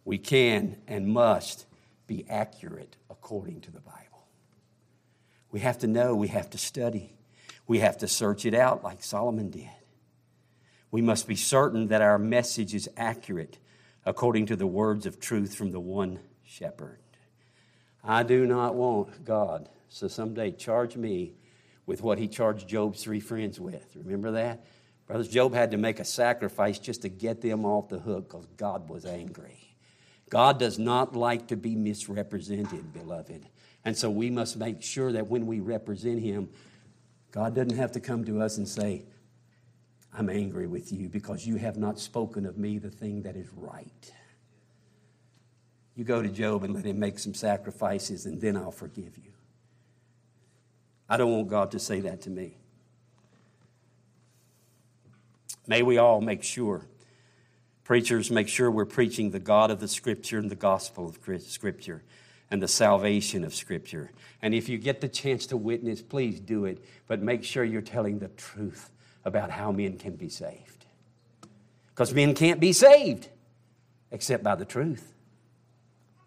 [0.05, 1.65] We can and must
[2.07, 4.27] be accurate according to the Bible.
[5.51, 7.15] We have to know, we have to study,
[7.67, 9.69] we have to search it out like Solomon did.
[10.91, 13.57] We must be certain that our message is accurate
[14.05, 16.99] according to the words of truth from the one shepherd.
[18.03, 21.35] I do not want God so someday charge me
[21.85, 23.85] with what he charged Job's three friends with.
[23.95, 24.65] Remember that?
[25.07, 28.45] Brothers, Job had to make a sacrifice just to get them off the hook because
[28.57, 29.62] God was angry.
[30.33, 33.45] God does not like to be misrepresented, beloved.
[33.85, 36.49] And so we must make sure that when we represent him,
[37.29, 39.03] God doesn't have to come to us and say,
[40.11, 43.47] I'm angry with you because you have not spoken of me the thing that is
[43.55, 44.11] right.
[45.95, 49.33] You go to Job and let him make some sacrifices, and then I'll forgive you.
[51.07, 52.57] I don't want God to say that to me.
[55.67, 56.87] May we all make sure,
[57.83, 62.03] preachers, make sure we're preaching the God of the Scripture and the gospel of Scripture
[62.51, 64.11] and the salvation of Scripture.
[64.41, 67.81] And if you get the chance to witness, please do it, but make sure you're
[67.81, 68.91] telling the truth
[69.25, 70.85] about how men can be saved.
[71.89, 73.29] Because men can't be saved
[74.11, 75.13] except by the truth.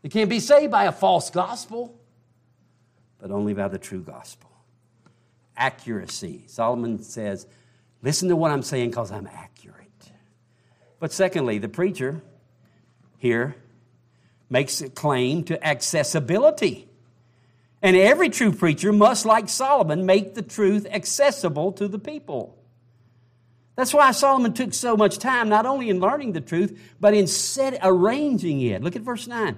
[0.03, 1.99] You can't be saved by a false gospel,
[3.19, 4.51] but only by the true gospel.
[5.57, 6.45] accuracy.
[6.47, 7.47] Solomon says,
[8.03, 9.56] Listen to what I'm saying because I'm accurate.
[10.99, 12.23] But secondly, the preacher
[13.19, 13.57] here
[14.49, 16.89] makes a claim to accessibility.
[17.83, 22.57] And every true preacher must, like Solomon, make the truth accessible to the people.
[23.77, 27.27] That's why Solomon took so much time, not only in learning the truth, but in
[27.27, 28.83] set, arranging it.
[28.83, 29.57] Look at verse 9.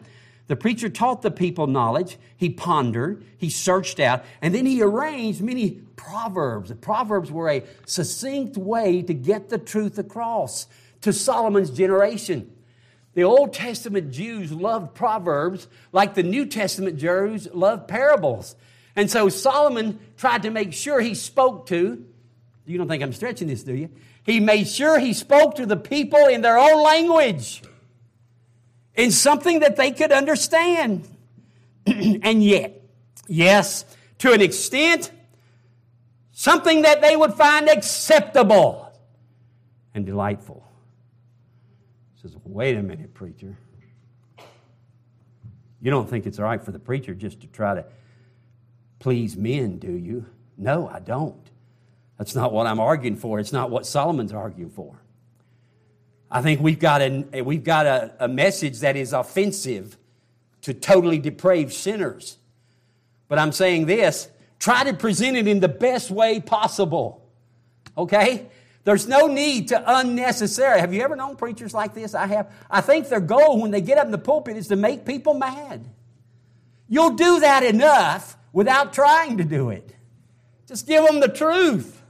[0.48, 2.18] The preacher taught the people knowledge.
[2.37, 6.70] He pondered, he searched out, and then he arranged many proverbs.
[6.70, 10.66] The proverbs were a succinct way to get the truth across
[11.02, 12.50] to Solomon's generation.
[13.14, 18.54] The Old Testament Jews loved proverbs like the New Testament Jews loved parables.
[18.94, 22.04] And so Solomon tried to make sure he spoke to,
[22.66, 23.90] you don't think I'm stretching this, do you?
[24.22, 27.62] He made sure he spoke to the people in their own language
[28.94, 31.08] in something that they could understand.
[31.87, 32.82] and yet,
[33.26, 33.84] yes,
[34.18, 35.11] to an extent,
[36.32, 38.92] something that they would find acceptable
[39.94, 40.67] and delightful.
[42.29, 43.57] Says, wait a minute, preacher.
[45.81, 47.85] You don't think it's all right for the preacher just to try to
[48.99, 50.27] please men, do you?
[50.57, 51.51] No, I don't.
[52.19, 53.38] That's not what I'm arguing for.
[53.38, 55.01] It's not what Solomon's arguing for.
[56.31, 59.97] I think we've got, a, we've got a, a message that is offensive
[60.62, 62.38] to totally depraved sinners.
[63.29, 67.25] But I'm saying this try to present it in the best way possible.
[67.97, 68.49] Okay?
[68.88, 70.81] There's no need to unnecessary.
[70.81, 72.14] Have you ever known preachers like this?
[72.14, 72.51] I have.
[72.70, 75.35] I think their goal when they get up in the pulpit is to make people
[75.35, 75.87] mad.
[76.88, 79.94] You'll do that enough without trying to do it.
[80.66, 82.03] Just give them the truth.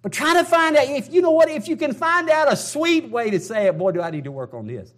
[0.00, 2.56] But try to find out if you know what, if you can find out a
[2.56, 4.94] sweet way to say it, boy, do I need to work on this.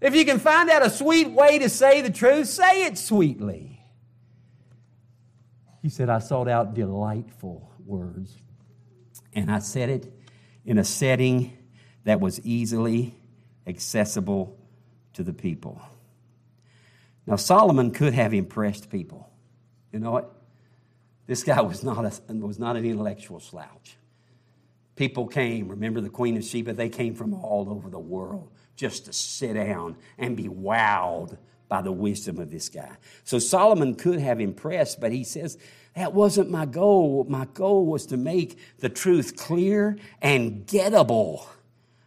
[0.00, 3.78] If you can find out a sweet way to say the truth, say it sweetly.
[5.82, 8.34] He said, I sought out delightful words,
[9.42, 10.12] and I said it
[10.64, 11.56] in a setting
[12.04, 13.14] that was easily
[13.66, 14.58] accessible
[15.14, 15.80] to the people.
[17.26, 19.28] Now, Solomon could have impressed people.
[19.92, 20.34] You know what?
[21.26, 23.96] This guy was not, a, was not an intellectual slouch.
[24.96, 26.72] People came, remember the Queen of Sheba?
[26.72, 31.36] They came from all over the world just to sit down and be wowed
[31.68, 32.96] by the wisdom of this guy.
[33.24, 35.58] So Solomon could have impressed, but he says,
[35.98, 37.26] that wasn't my goal.
[37.28, 41.44] My goal was to make the truth clear and gettable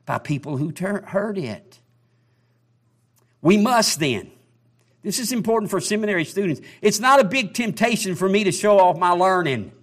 [0.06, 1.80] by people who ter- heard it.
[3.42, 4.32] We must then.
[5.02, 6.62] This is important for seminary students.
[6.82, 9.74] It's not a big temptation for me to show off my learning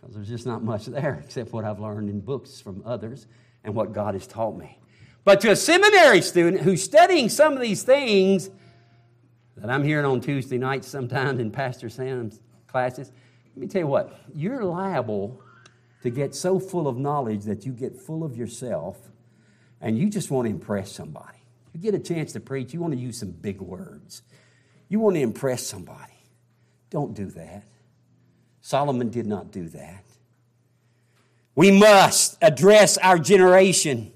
[0.00, 3.26] because there's just not much there except what I've learned in books from others
[3.64, 4.78] and what God has taught me.
[5.24, 8.48] But to a seminary student who's studying some of these things
[9.60, 13.12] that I'm hearing on Tuesday nights sometimes in Pastor Sam's classes,
[13.54, 15.42] let me tell you what, you're liable
[16.02, 18.96] to get so full of knowledge that you get full of yourself
[19.80, 21.38] and you just want to impress somebody.
[21.72, 24.22] You get a chance to preach, you want to use some big words.
[24.88, 26.12] You want to impress somebody.
[26.88, 27.64] Don't do that.
[28.60, 30.04] Solomon did not do that.
[31.54, 34.12] We must address our generation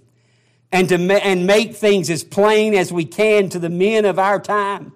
[0.73, 4.19] and, to ma- and make things as plain as we can to the men of
[4.19, 4.93] our time.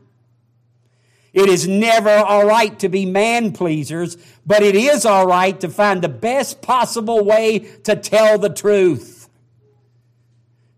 [1.33, 5.69] It is never all right to be man pleasers, but it is all right to
[5.69, 9.29] find the best possible way to tell the truth.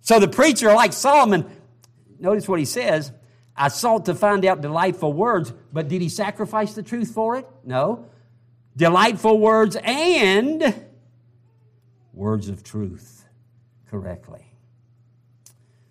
[0.01, 1.49] So the preacher, like Solomon,
[2.19, 3.13] notice what he says
[3.57, 7.47] I sought to find out delightful words, but did he sacrifice the truth for it?
[7.65, 8.11] No
[8.77, 10.87] delightful words, and
[12.13, 13.27] words of truth
[13.89, 14.47] correctly.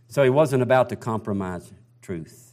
[0.07, 2.48] So he wasn't about to compromise truth.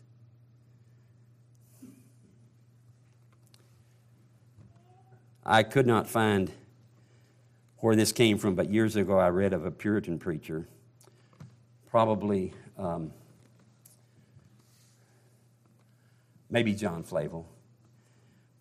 [5.46, 6.50] I could not find
[7.78, 10.66] where this came from, but years ago I read of a Puritan preacher,
[11.88, 13.12] probably um,
[16.50, 17.48] maybe John Flavel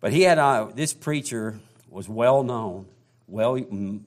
[0.06, 2.86] but he had uh, this preacher was well known,
[3.26, 3.58] well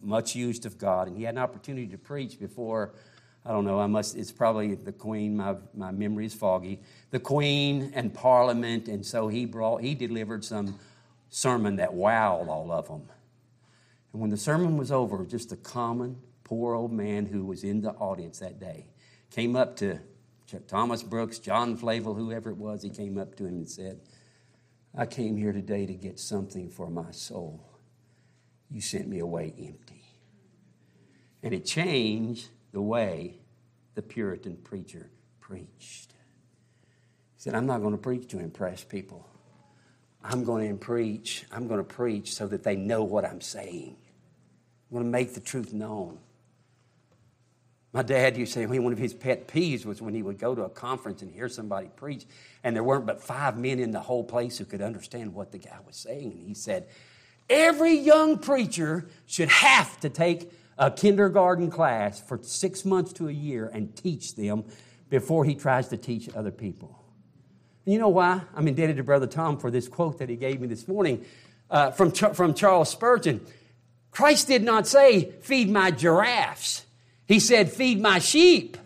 [0.02, 2.94] much used of God, and he had an opportunity to preach before.
[3.46, 3.80] I don't know.
[3.80, 4.16] I must.
[4.16, 5.36] It's probably the Queen.
[5.36, 6.80] My my memory is foggy.
[7.12, 9.82] The Queen and Parliament, and so he brought.
[9.82, 10.80] He delivered some
[11.30, 13.10] sermon that wowed all of them.
[14.12, 17.82] And when the sermon was over, just a common poor old man who was in
[17.82, 18.88] the audience that day
[19.30, 20.00] came up to
[20.68, 22.82] Thomas Brooks, John Flavel, whoever it was.
[22.82, 24.02] He came up to him and said,
[24.98, 27.64] I came here today to get something for my soul.
[28.72, 30.04] You sent me away empty.
[31.44, 33.42] And it changed the way
[33.94, 36.14] the Puritan preacher preached.
[37.36, 39.28] He said, I'm not going to preach to impress people.
[40.30, 41.44] I'm going to preach.
[41.52, 43.96] I'm going to preach so that they know what I'm saying.
[44.90, 46.20] I'm going to make the truth known.
[47.94, 50.54] My dad used to say one of his pet peeves was when he would go
[50.54, 52.26] to a conference and hear somebody preach,
[52.64, 55.58] and there weren't but five men in the whole place who could understand what the
[55.58, 56.32] guy was saying.
[56.32, 56.88] And he said,
[57.50, 63.32] Every young preacher should have to take a kindergarten class for six months to a
[63.32, 64.66] year and teach them
[65.10, 67.04] before he tries to teach other people.
[67.90, 68.42] You know why?
[68.56, 71.26] I'm indebted to Brother Tom for this quote that he gave me this morning
[71.72, 73.44] uh, from, from Charles Spurgeon.
[74.12, 76.86] Christ did not say, Feed my giraffes.
[77.26, 78.78] He said, Feed my sheep.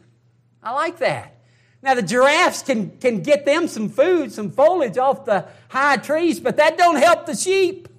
[0.64, 1.36] I like that.
[1.82, 6.40] Now the giraffes can, can get them some food, some foliage off the high trees,
[6.40, 7.90] but that don't help the sheep.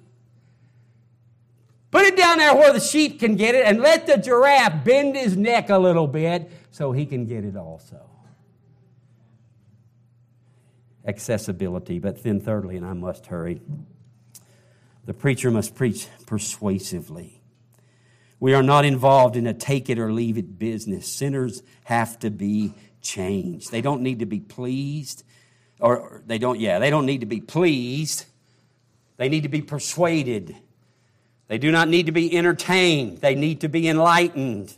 [1.91, 5.15] Put it down there where the sheep can get it and let the giraffe bend
[5.15, 8.14] his neck a little bit so he can get it also.
[11.07, 13.61] Accessibility, but then thirdly, and I must hurry,
[15.05, 17.41] the preacher must preach persuasively.
[18.39, 21.07] We are not involved in a take it or leave it business.
[21.07, 23.71] Sinners have to be changed.
[23.71, 25.23] They don't need to be pleased,
[25.79, 28.25] or they don't, yeah, they don't need to be pleased.
[29.17, 30.55] They need to be persuaded.
[31.47, 34.75] They do not need to be entertained, they need to be enlightened.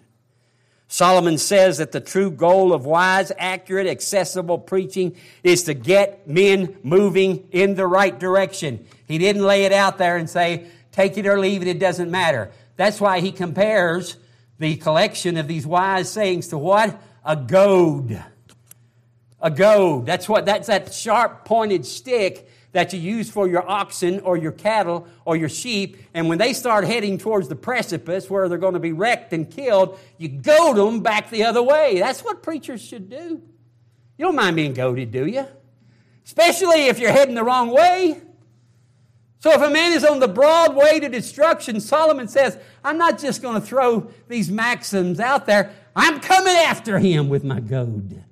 [0.88, 6.78] Solomon says that the true goal of wise, accurate, accessible preaching is to get men
[6.82, 8.86] moving in the right direction.
[9.06, 12.10] He didn't lay it out there and say, take it or leave it, it doesn't
[12.10, 12.52] matter.
[12.78, 14.16] That's why he compares
[14.60, 17.00] the collection of these wise sayings to what?
[17.26, 18.24] A goad.
[19.42, 20.06] A goad.
[20.06, 24.52] That's what, that's that sharp pointed stick that you use for your oxen or your
[24.52, 25.98] cattle or your sheep.
[26.14, 29.50] And when they start heading towards the precipice where they're going to be wrecked and
[29.50, 32.00] killed, you goad them back the other way.
[32.00, 33.42] That's what preachers should do.
[34.18, 35.46] You don't mind being goaded, do you?
[36.26, 38.22] Especially if you're heading the wrong way.
[39.40, 43.20] So if a man is on the broad way to destruction, Solomon says, I'm not
[43.20, 45.74] just going to throw these maxims out there.
[45.96, 48.24] I'm coming after him with my goad.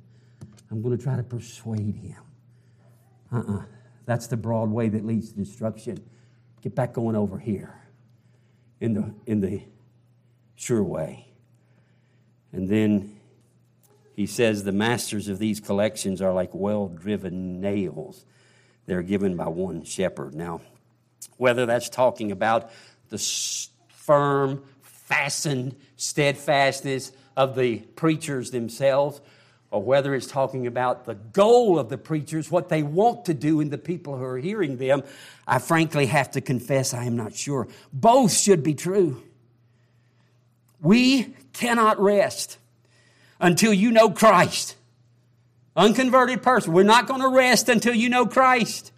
[0.71, 2.21] I'm going to try to persuade him.
[3.31, 3.63] Uh-uh.
[4.05, 5.97] That's the broad way that leads to destruction.
[6.61, 7.75] Get back going over here
[8.79, 9.63] in the, in the
[10.55, 11.27] sure way.
[12.51, 13.19] And then
[14.15, 18.25] he says the masters of these collections are like well driven nails.
[18.85, 20.35] They're given by one shepherd.
[20.35, 20.61] Now,
[21.37, 22.71] whether that's talking about
[23.09, 23.17] the
[23.89, 29.21] firm, fastened steadfastness of the preachers themselves,
[29.71, 33.59] or whether it's talking about the goal of the preachers, what they want to do
[33.59, 35.03] in the people who are hearing them,
[35.47, 37.67] I frankly have to confess I am not sure.
[37.91, 39.21] Both should be true.
[40.79, 42.57] We cannot rest
[43.39, 44.75] until you know Christ.
[45.75, 48.93] Unconverted person, we're not going to rest until you know Christ.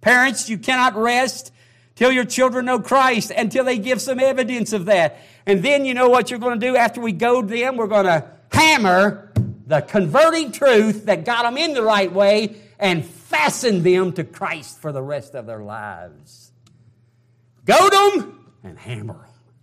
[0.00, 1.52] Parents, you cannot rest
[1.96, 5.18] till your children know Christ until they give some evidence of that.
[5.44, 7.76] And then you know what you're going to do after we goad them?
[7.76, 9.27] We're going to hammer
[9.68, 14.80] the converting truth that got them in the right way and fastened them to Christ
[14.80, 16.50] for the rest of their lives.
[17.66, 19.54] Goad them and hammer them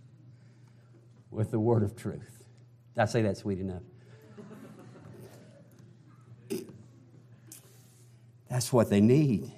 [1.32, 2.44] with the word of truth.
[2.94, 3.82] Did I say that sweet enough?
[8.48, 9.50] That's what they need.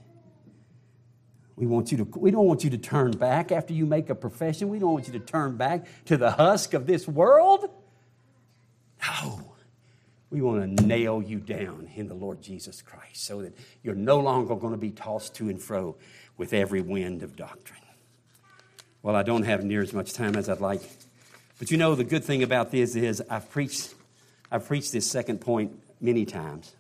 [1.57, 4.15] We, want you to, we don't want you to turn back after you make a
[4.15, 4.71] profession.
[4.71, 7.69] We don't want you to turn back to the husk of this world.
[9.07, 9.58] No.
[10.31, 14.21] We want to nail you down in the Lord Jesus Christ so that you're no
[14.21, 15.97] longer going to be tossed to and fro
[16.37, 17.81] with every wind of doctrine.
[19.03, 20.83] Well, I don't have near as much time as I'd like.
[21.59, 23.95] But you know, the good thing about this is I've preached,
[24.51, 26.75] I've preached this second point many times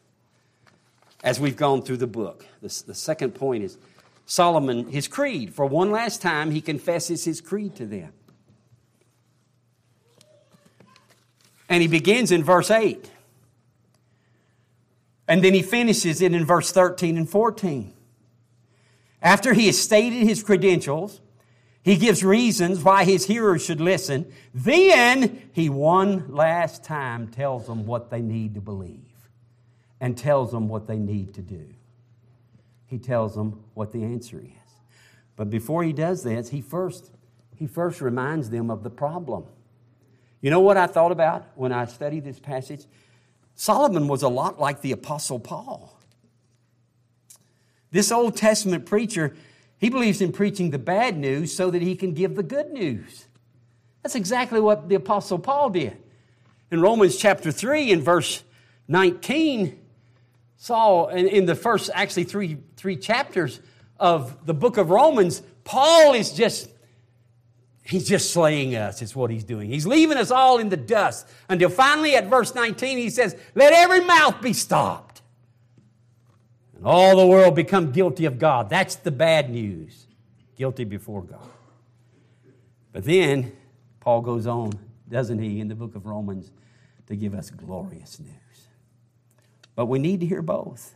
[1.25, 2.47] as we've gone through the book.
[2.61, 3.79] The, the second point is
[4.27, 5.55] Solomon, his creed.
[5.55, 8.13] For one last time, he confesses his creed to them.
[11.69, 13.11] And he begins in verse 8.
[15.29, 17.93] And then he finishes it in verse 13 and 14.
[19.21, 21.21] After he has stated his credentials,
[21.83, 24.33] he gives reasons why his hearers should listen.
[24.55, 29.05] Then he one last time tells them what they need to believe
[30.01, 31.67] and tells them what they need to do.
[32.87, 34.73] He tells them what the answer is.
[35.37, 37.11] But before he does this, he first,
[37.55, 39.45] he first reminds them of the problem.
[40.41, 42.87] You know what I thought about when I studied this passage?
[43.59, 45.99] Solomon was a lot like the Apostle Paul.
[47.91, 49.35] This Old Testament preacher,
[49.79, 53.27] he believes in preaching the bad news so that he can give the good news.
[54.05, 55.97] That's exactly what the Apostle Paul did.
[56.71, 58.45] In Romans chapter 3, in verse
[58.87, 59.77] 19,
[60.57, 63.59] Saul, in, the first actually three, three chapters
[63.99, 66.71] of the book of Romans, Paul is just,
[67.89, 69.71] he's just slaying us, is what he's doing.
[69.71, 73.73] He's leaving us all in the dust until finally at verse 19 he says, Let
[73.73, 75.23] every mouth be stopped.
[76.77, 78.69] And all the world become guilty of God.
[78.69, 80.07] That's the bad news.
[80.57, 81.49] Guilty before God.
[82.93, 83.53] But then
[84.01, 84.79] Paul goes on,
[85.09, 86.51] doesn't he, in the book of Romans
[87.07, 88.33] to give us glorious news.
[89.75, 90.95] But we need to hear both.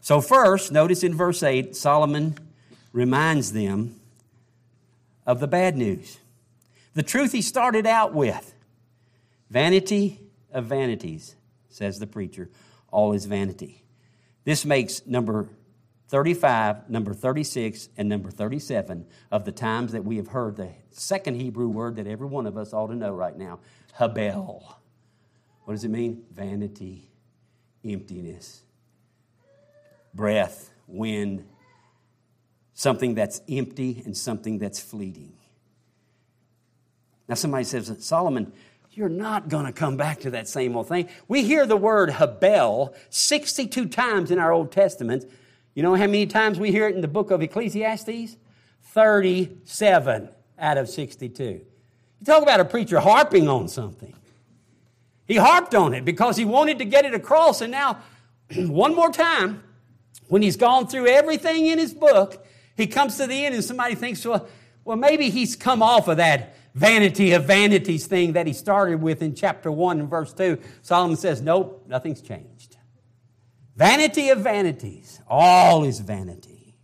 [0.00, 2.36] So, first, notice in verse 8, Solomon
[2.92, 4.00] reminds them
[5.26, 6.18] of the bad news.
[6.94, 8.54] The truth he started out with
[9.50, 10.20] vanity
[10.52, 11.36] of vanities,
[11.68, 12.50] says the preacher.
[12.90, 13.84] All is vanity.
[14.44, 15.48] This makes number
[16.08, 21.36] 35, number 36, and number 37 of the times that we have heard the second
[21.36, 23.60] Hebrew word that every one of us ought to know right now
[23.98, 24.62] Habel.
[25.64, 26.24] What does it mean?
[26.32, 27.10] Vanity,
[27.84, 28.62] emptiness,
[30.12, 31.46] breath, wind,
[32.74, 35.32] something that's empty and something that's fleeting.
[37.28, 38.52] Now, somebody says, Solomon,
[38.92, 41.08] you're not going to come back to that same old thing.
[41.28, 45.24] We hear the word Habel 62 times in our Old Testament.
[45.74, 48.36] You know how many times we hear it in the book of Ecclesiastes?
[48.82, 51.42] 37 out of 62.
[51.42, 54.14] You talk about a preacher harping on something.
[55.26, 57.98] He harped on it because he wanted to get it across, and now,
[58.56, 59.62] one more time,
[60.28, 62.46] when he's gone through everything in his book,
[62.76, 64.48] he comes to the end and somebody thinks, well,
[64.84, 69.22] well, maybe he's come off of that vanity of vanities thing that he started with
[69.22, 70.58] in chapter 1 and verse 2.
[70.82, 72.76] Solomon says, nope, nothing's changed.
[73.76, 76.74] Vanity of vanities, all is vanity.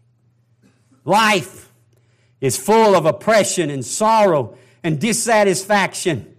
[1.04, 1.72] Life
[2.40, 6.34] is full of oppression and sorrow and dissatisfaction.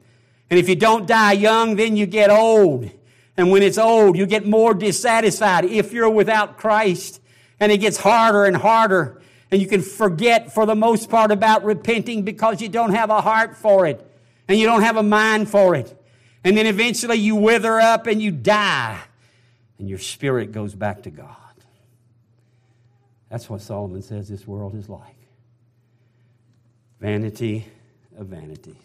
[0.50, 2.90] And if you don't die young, then you get old.
[3.38, 7.22] And when it's old, you get more dissatisfied if you're without Christ.
[7.60, 9.22] And it gets harder and harder.
[9.52, 13.22] And you can forget for the most part about repenting because you don't have a
[13.22, 14.06] heart for it.
[14.48, 15.96] And you don't have a mind for it.
[16.44, 19.00] And then eventually you wither up and you die.
[19.78, 21.36] And your spirit goes back to God.
[23.30, 25.16] That's what Solomon says this world is like
[27.00, 27.66] vanity
[28.18, 28.76] of vanities.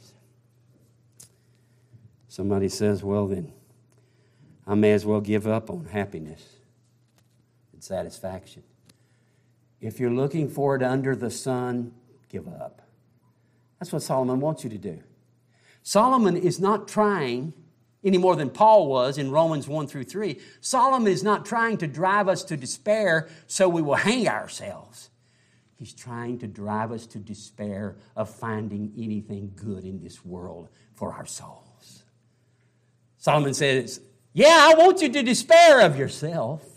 [2.28, 3.52] Somebody says, well, then
[4.66, 6.44] I may as well give up on happiness
[7.72, 8.62] and satisfaction.
[9.84, 11.92] If you're looking for it under the sun,
[12.30, 12.80] give up.
[13.78, 15.02] That's what Solomon wants you to do.
[15.82, 17.52] Solomon is not trying
[18.02, 20.40] any more than Paul was in Romans 1 through 3.
[20.62, 25.10] Solomon is not trying to drive us to despair so we will hang ourselves.
[25.76, 31.12] He's trying to drive us to despair of finding anything good in this world for
[31.12, 32.04] our souls.
[33.18, 34.00] Solomon says,
[34.32, 36.73] yeah, I want you to despair of yourself.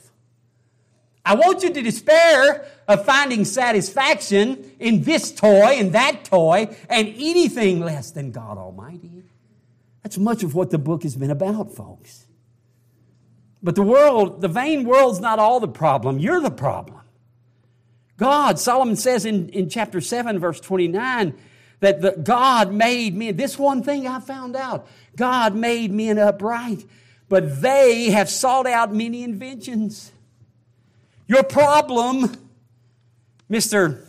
[1.27, 7.07] I want you to despair of finding satisfaction in this toy and that toy and
[7.07, 9.23] anything less than God Almighty.
[10.03, 12.25] That's much of what the book has been about, folks.
[13.61, 16.19] But the world, the vain world's not all the problem.
[16.19, 17.01] You're the problem.
[18.17, 21.35] God, Solomon says in, in chapter 7, verse 29,
[21.81, 23.35] that the, God made men.
[23.35, 26.85] This one thing I found out God made men upright
[27.29, 30.11] but they have sought out many inventions.
[31.27, 32.35] Your problem,
[33.49, 34.03] Mr.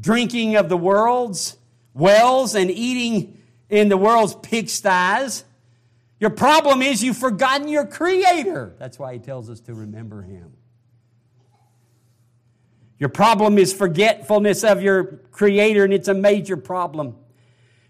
[0.00, 1.56] Drinking of the world's
[1.94, 5.44] wells and eating in the world's pigsties,
[6.20, 8.74] your problem is you've forgotten your Creator.
[8.78, 10.52] That's why He tells us to remember Him.
[12.98, 17.16] Your problem is forgetfulness of your Creator, and it's a major problem.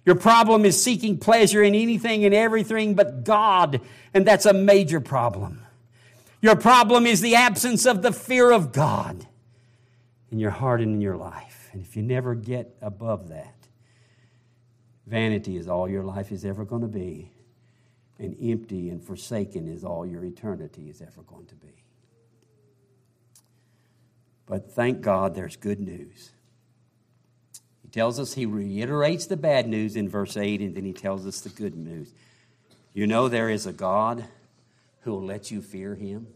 [0.07, 3.81] Your problem is seeking pleasure in anything and everything but God,
[4.13, 5.64] and that's a major problem.
[6.45, 9.27] Your problem is the absence of the fear of God
[10.31, 11.71] in your heart and in your life.
[11.73, 13.57] And if you never get above that,
[15.07, 17.33] vanity is all your life is ever going to be,
[18.19, 21.83] and empty and forsaken is all your eternity is ever going to be.
[24.45, 26.31] But thank God there's good news
[27.81, 31.27] He tells us he reiterates the bad news in verse 8, and then he tells
[31.27, 32.13] us the good news.
[32.93, 34.27] You know, there is a God
[35.05, 36.27] who will let you fear him,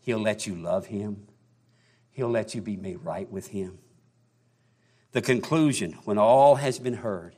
[0.00, 1.28] he'll let you love him,
[2.10, 3.78] he'll let you be made right with him.
[5.12, 7.36] The conclusion, when all has been heard,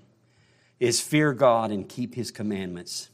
[0.80, 3.10] is fear God and keep his commandments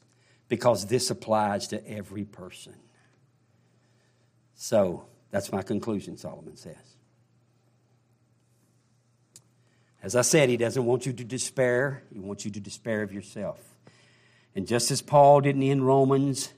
[0.48, 2.74] because this applies to every person.
[4.54, 6.76] So, that's my conclusion, Solomon says.
[10.00, 13.12] As I said, he doesn't want you to despair, he wants you to despair of
[13.12, 13.58] yourself.
[14.54, 16.52] And just as Paul didn't end Romans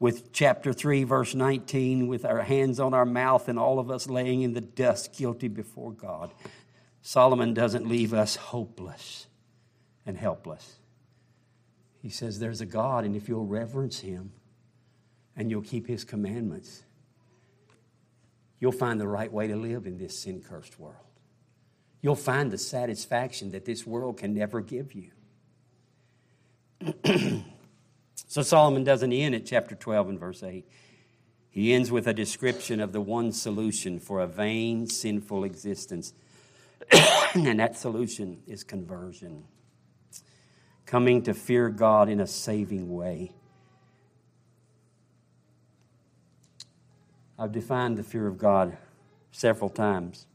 [0.00, 4.08] with chapter 3, verse 19, with our hands on our mouth and all of us
[4.08, 6.32] laying in the dust guilty before God.
[7.02, 9.26] Solomon doesn't leave us hopeless
[10.06, 10.78] and helpless.
[12.00, 14.32] He says there's a God, and if you'll reverence Him
[15.36, 16.82] and you'll keep His commandments,
[18.58, 20.96] you'll find the right way to live in this sin cursed world.
[22.00, 25.10] You'll find the satisfaction that this world can never give you.
[28.30, 30.64] so Solomon doesn't end at chapter 12 and verse 8.
[31.50, 36.12] He ends with a description of the one solution for a vain, sinful existence.
[37.34, 39.42] and that solution is conversion.
[40.86, 43.32] Coming to fear God in a saving way.
[47.36, 48.78] I've defined the fear of God
[49.32, 50.26] several times.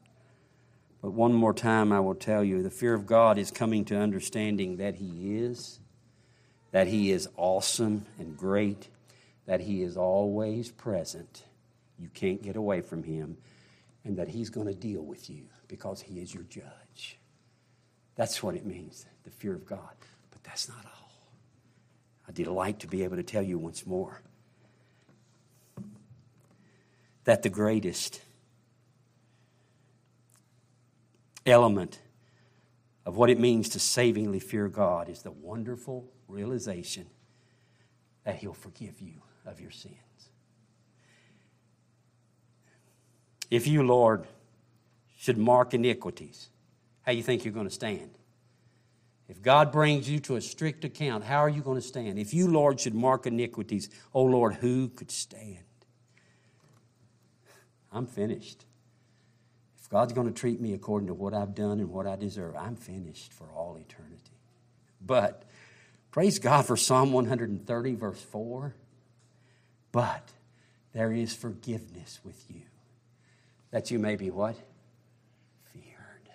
[1.02, 3.96] But one more time, I will tell you the fear of God is coming to
[3.98, 5.80] understanding that He is,
[6.76, 8.90] that He is awesome and great,
[9.46, 11.42] that He is always present.
[11.98, 13.38] You can't get away from Him,
[14.04, 17.18] and that He's going to deal with you because He is your judge.
[18.16, 19.96] That's what it means, the fear of God.
[20.32, 21.12] But that's not all.
[22.28, 24.22] I delight to be able to tell you once more
[27.24, 28.20] that the greatest
[31.46, 32.02] element
[33.06, 37.06] of what it means to savingly fear God is the wonderful realization
[38.24, 39.96] that He'll forgive you of your sins.
[43.52, 44.26] If you, Lord,
[45.18, 46.50] should mark iniquities,
[47.04, 48.10] how you think you're going to stand?
[49.28, 52.20] If God brings you to a strict account, how are you going to stand?
[52.20, 55.64] If you, Lord, should mark iniquities, oh Lord, who could stand?
[57.92, 58.66] I'm finished.
[59.82, 62.56] If God's going to treat me according to what I've done and what I deserve,
[62.56, 64.40] I'm finished for all eternity.
[65.00, 65.44] But
[66.16, 68.74] praise God for Psalm 130, verse 4.
[69.92, 70.32] But
[70.94, 72.62] there is forgiveness with you,
[73.72, 74.56] that you may be what?
[75.74, 76.30] Feared.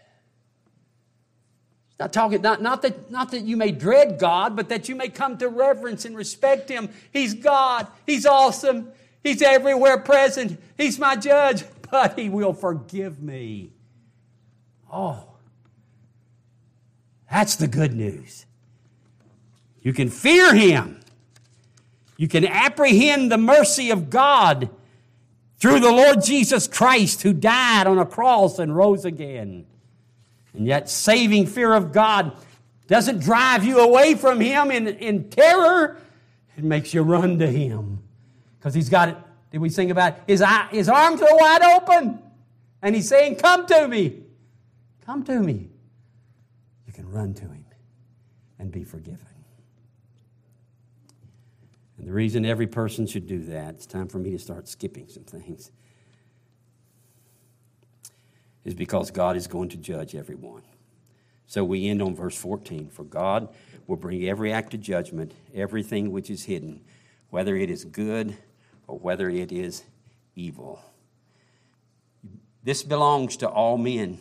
[1.99, 5.09] Not talking, not, not, that, not that you may dread God, but that you may
[5.09, 6.91] come to reverence and respect Him.
[7.11, 7.87] He's God.
[8.05, 8.93] He's awesome.
[9.25, 10.61] He's everywhere present.
[10.77, 13.73] He's my judge but He will forgive me.
[14.93, 15.27] Oh,
[17.31, 18.45] that's the good news.
[19.83, 21.01] You can fear Him.
[22.17, 24.69] You can apprehend the mercy of God
[25.59, 29.67] through the Lord Jesus Christ who died on a cross and rose again.
[30.53, 32.37] And yet, saving fear of God
[32.89, 35.97] doesn't drive you away from Him in, in terror,
[36.57, 38.01] it makes you run to Him
[38.59, 39.17] because He's got it
[39.51, 42.23] did we sing about his, eye, his arms are wide open
[42.83, 44.23] and he's saying, Come to me.
[45.05, 45.69] Come to me.
[46.87, 47.65] You can run to him
[48.59, 49.27] and be forgiven.
[52.01, 55.07] And the reason every person should do that, it's time for me to start skipping
[55.09, 55.71] some things,
[58.65, 60.63] is because God is going to judge everyone.
[61.47, 63.51] So we end on verse 14 For God
[63.87, 66.81] will bring every act of judgment, everything which is hidden,
[67.29, 68.35] whether it is good
[68.87, 69.83] or whether it is
[70.35, 70.81] evil.
[72.65, 74.19] This belongs to all men.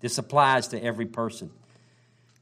[0.00, 1.52] This applies to every person.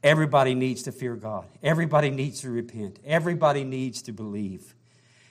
[0.01, 1.45] Everybody needs to fear God.
[1.61, 2.97] Everybody needs to repent.
[3.05, 4.73] Everybody needs to believe.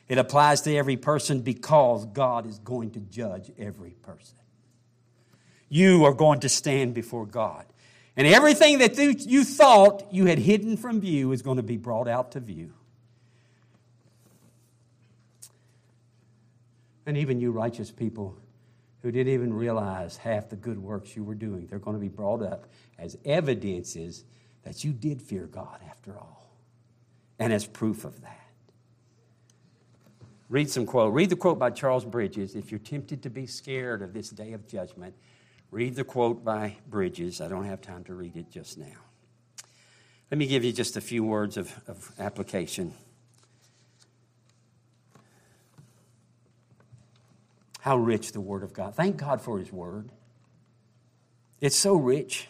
[0.09, 4.39] It applies to every person because God is going to judge every person.
[5.69, 7.67] You are going to stand before God.
[8.17, 12.09] And everything that you thought you had hidden from view is going to be brought
[12.09, 12.73] out to view.
[17.07, 18.37] And even you righteous people
[19.03, 22.09] who didn't even realize half the good works you were doing, they're going to be
[22.09, 22.67] brought up
[22.99, 24.25] as evidences
[24.65, 26.51] that you did fear God after all,
[27.39, 28.47] and as proof of that.
[30.49, 31.12] Read some quote.
[31.12, 32.55] Read the quote by Charles Bridges.
[32.55, 35.14] If you're tempted to be scared of this day of judgment,
[35.70, 37.40] read the quote by Bridges.
[37.40, 38.86] I don't have time to read it just now.
[40.30, 42.94] Let me give you just a few words of, of application.
[47.80, 48.94] How rich the Word of God.
[48.94, 50.11] Thank God for His Word.
[51.61, 52.49] It's so rich.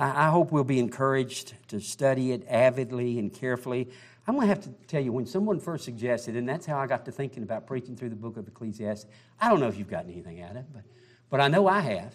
[0.00, 3.88] I hope we'll be encouraged to study it avidly and carefully.
[4.28, 6.86] I'm going to have to tell you, when someone first suggested, and that's how I
[6.86, 9.06] got to thinking about preaching through the book of Ecclesiastes,
[9.40, 10.82] I don't know if you've gotten anything out of it, but,
[11.30, 12.14] but I know I have.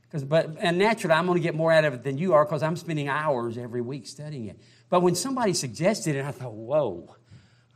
[0.00, 2.44] Because, but, and naturally, I'm going to get more out of it than you are
[2.44, 4.58] because I'm spending hours every week studying it.
[4.88, 7.14] But when somebody suggested it, I thought, whoa,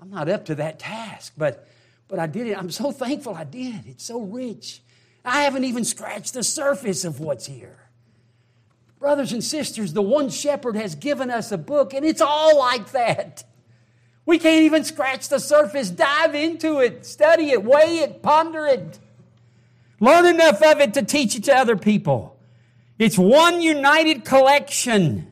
[0.00, 1.34] I'm not up to that task.
[1.36, 1.68] But
[2.08, 2.58] but I did it.
[2.58, 3.86] I'm so thankful I did.
[3.86, 4.82] It's so rich.
[5.24, 7.83] I haven't even scratched the surface of what's here.
[9.04, 12.92] Brothers and sisters, the one shepherd has given us a book, and it's all like
[12.92, 13.44] that.
[14.24, 15.90] We can't even scratch the surface.
[15.90, 18.98] Dive into it, study it, weigh it, ponder it.
[20.00, 22.38] Learn enough of it to teach it to other people.
[22.98, 25.30] It's one united collection.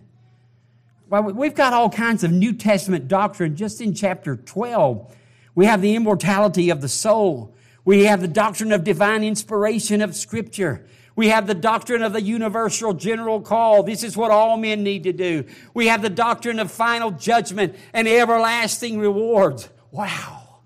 [1.08, 5.16] Well, we've got all kinds of New Testament doctrine just in chapter 12.
[5.54, 7.54] We have the immortality of the soul.
[7.86, 10.84] We have the doctrine of divine inspiration of Scripture.
[11.14, 13.82] We have the doctrine of the universal general call.
[13.82, 15.44] This is what all men need to do.
[15.74, 19.68] We have the doctrine of final judgment and everlasting rewards.
[19.90, 20.60] Wow.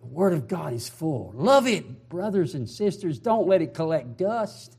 [0.00, 1.32] The Word of God is full.
[1.34, 3.18] Love it, brothers and sisters.
[3.18, 4.76] Don't let it collect dust.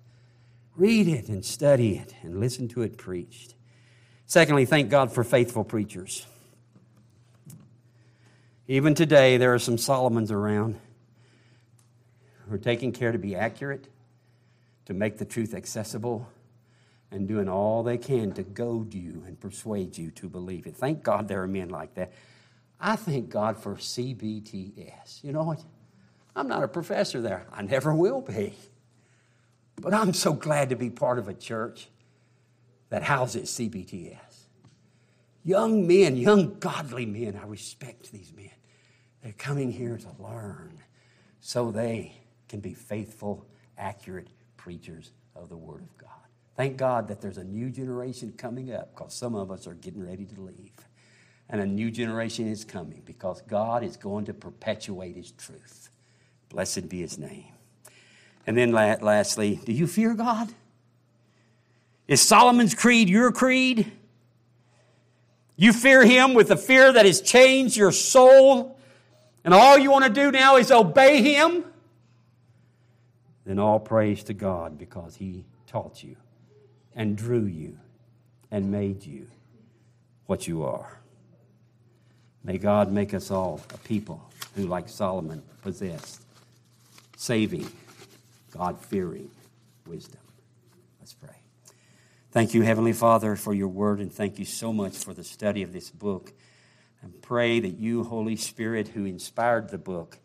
[0.75, 3.55] Read it and study it and listen to it preached.
[4.27, 6.25] Secondly, thank God for faithful preachers.
[8.67, 10.79] Even today, there are some Solomons around
[12.45, 13.87] who are taking care to be accurate
[14.87, 16.25] to make the truth accessible
[17.11, 20.77] and doing all they can to goad you and persuade you to believe it.
[20.77, 22.13] Thank God there are men like that.
[22.79, 25.25] I thank God for CBTS.
[25.25, 25.61] You know what?
[26.37, 28.53] I'm not a professor there, I never will be.
[29.75, 31.89] But I'm so glad to be part of a church
[32.87, 34.15] that houses CBTS.
[35.43, 38.51] Young men, young godly men, I respect these men.
[39.21, 40.79] They're coming here to learn
[41.41, 42.13] so they
[42.47, 43.45] can be faithful,
[43.77, 44.29] accurate
[44.67, 46.09] preachers of the Word of God.
[46.57, 50.05] Thank God that there's a new generation coming up because some of us are getting
[50.05, 50.73] ready to leave.
[51.47, 55.89] And a new generation is coming because God is going to perpetuate His truth.
[56.49, 57.45] Blessed be His name.
[58.45, 60.49] And then lastly, do you fear God?
[62.09, 63.89] Is Solomon's creed your creed?
[65.55, 68.77] You fear Him with the fear that has changed your soul,
[69.45, 71.63] and all you want to do now is obey Him?
[73.47, 76.15] Then all praise to God because He taught you
[76.95, 77.77] and drew you
[78.51, 79.27] and made you
[80.25, 80.99] what you are.
[82.43, 84.21] May God make us all a people
[84.55, 86.19] who, like Solomon, possess
[87.17, 87.67] saving,
[88.51, 89.29] God fearing
[89.85, 90.19] wisdom.
[90.99, 91.35] Let's pray.
[92.31, 95.63] Thank you, Heavenly Father, for your word, and thank you so much for the study
[95.63, 96.33] of this book.
[97.01, 100.19] And pray that you, Holy Spirit, who inspired the book,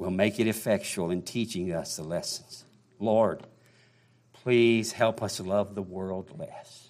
[0.00, 2.64] will make it effectual in teaching us the lessons.
[2.98, 3.46] Lord,
[4.32, 6.88] please help us love the world less.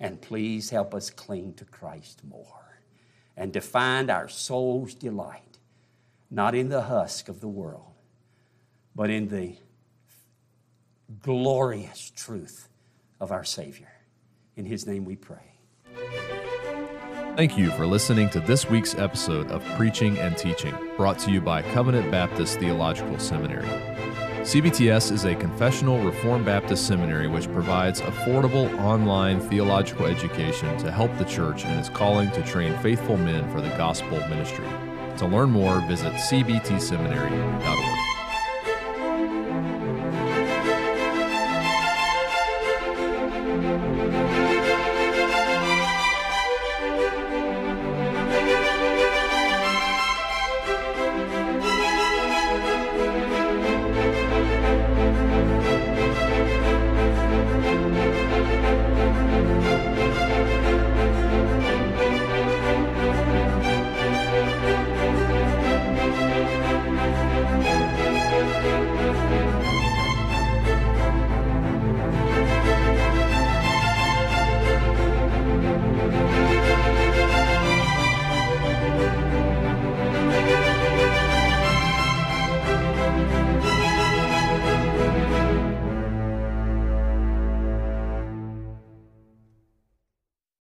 [0.00, 2.80] And please help us cling to Christ more
[3.36, 5.58] and to find our soul's delight,
[6.30, 7.92] not in the husk of the world,
[8.94, 9.54] but in the
[11.20, 12.70] glorious truth
[13.20, 13.92] of our Savior.
[14.56, 16.35] In His name we pray.
[17.36, 21.42] Thank you for listening to this week's episode of Preaching and Teaching, brought to you
[21.42, 23.68] by Covenant Baptist Theological Seminary.
[24.40, 31.14] CBTS is a confessional Reformed Baptist seminary which provides affordable online theological education to help
[31.18, 34.66] the church in its calling to train faithful men for the gospel ministry.
[35.18, 37.95] To learn more, visit cbtseminary.org.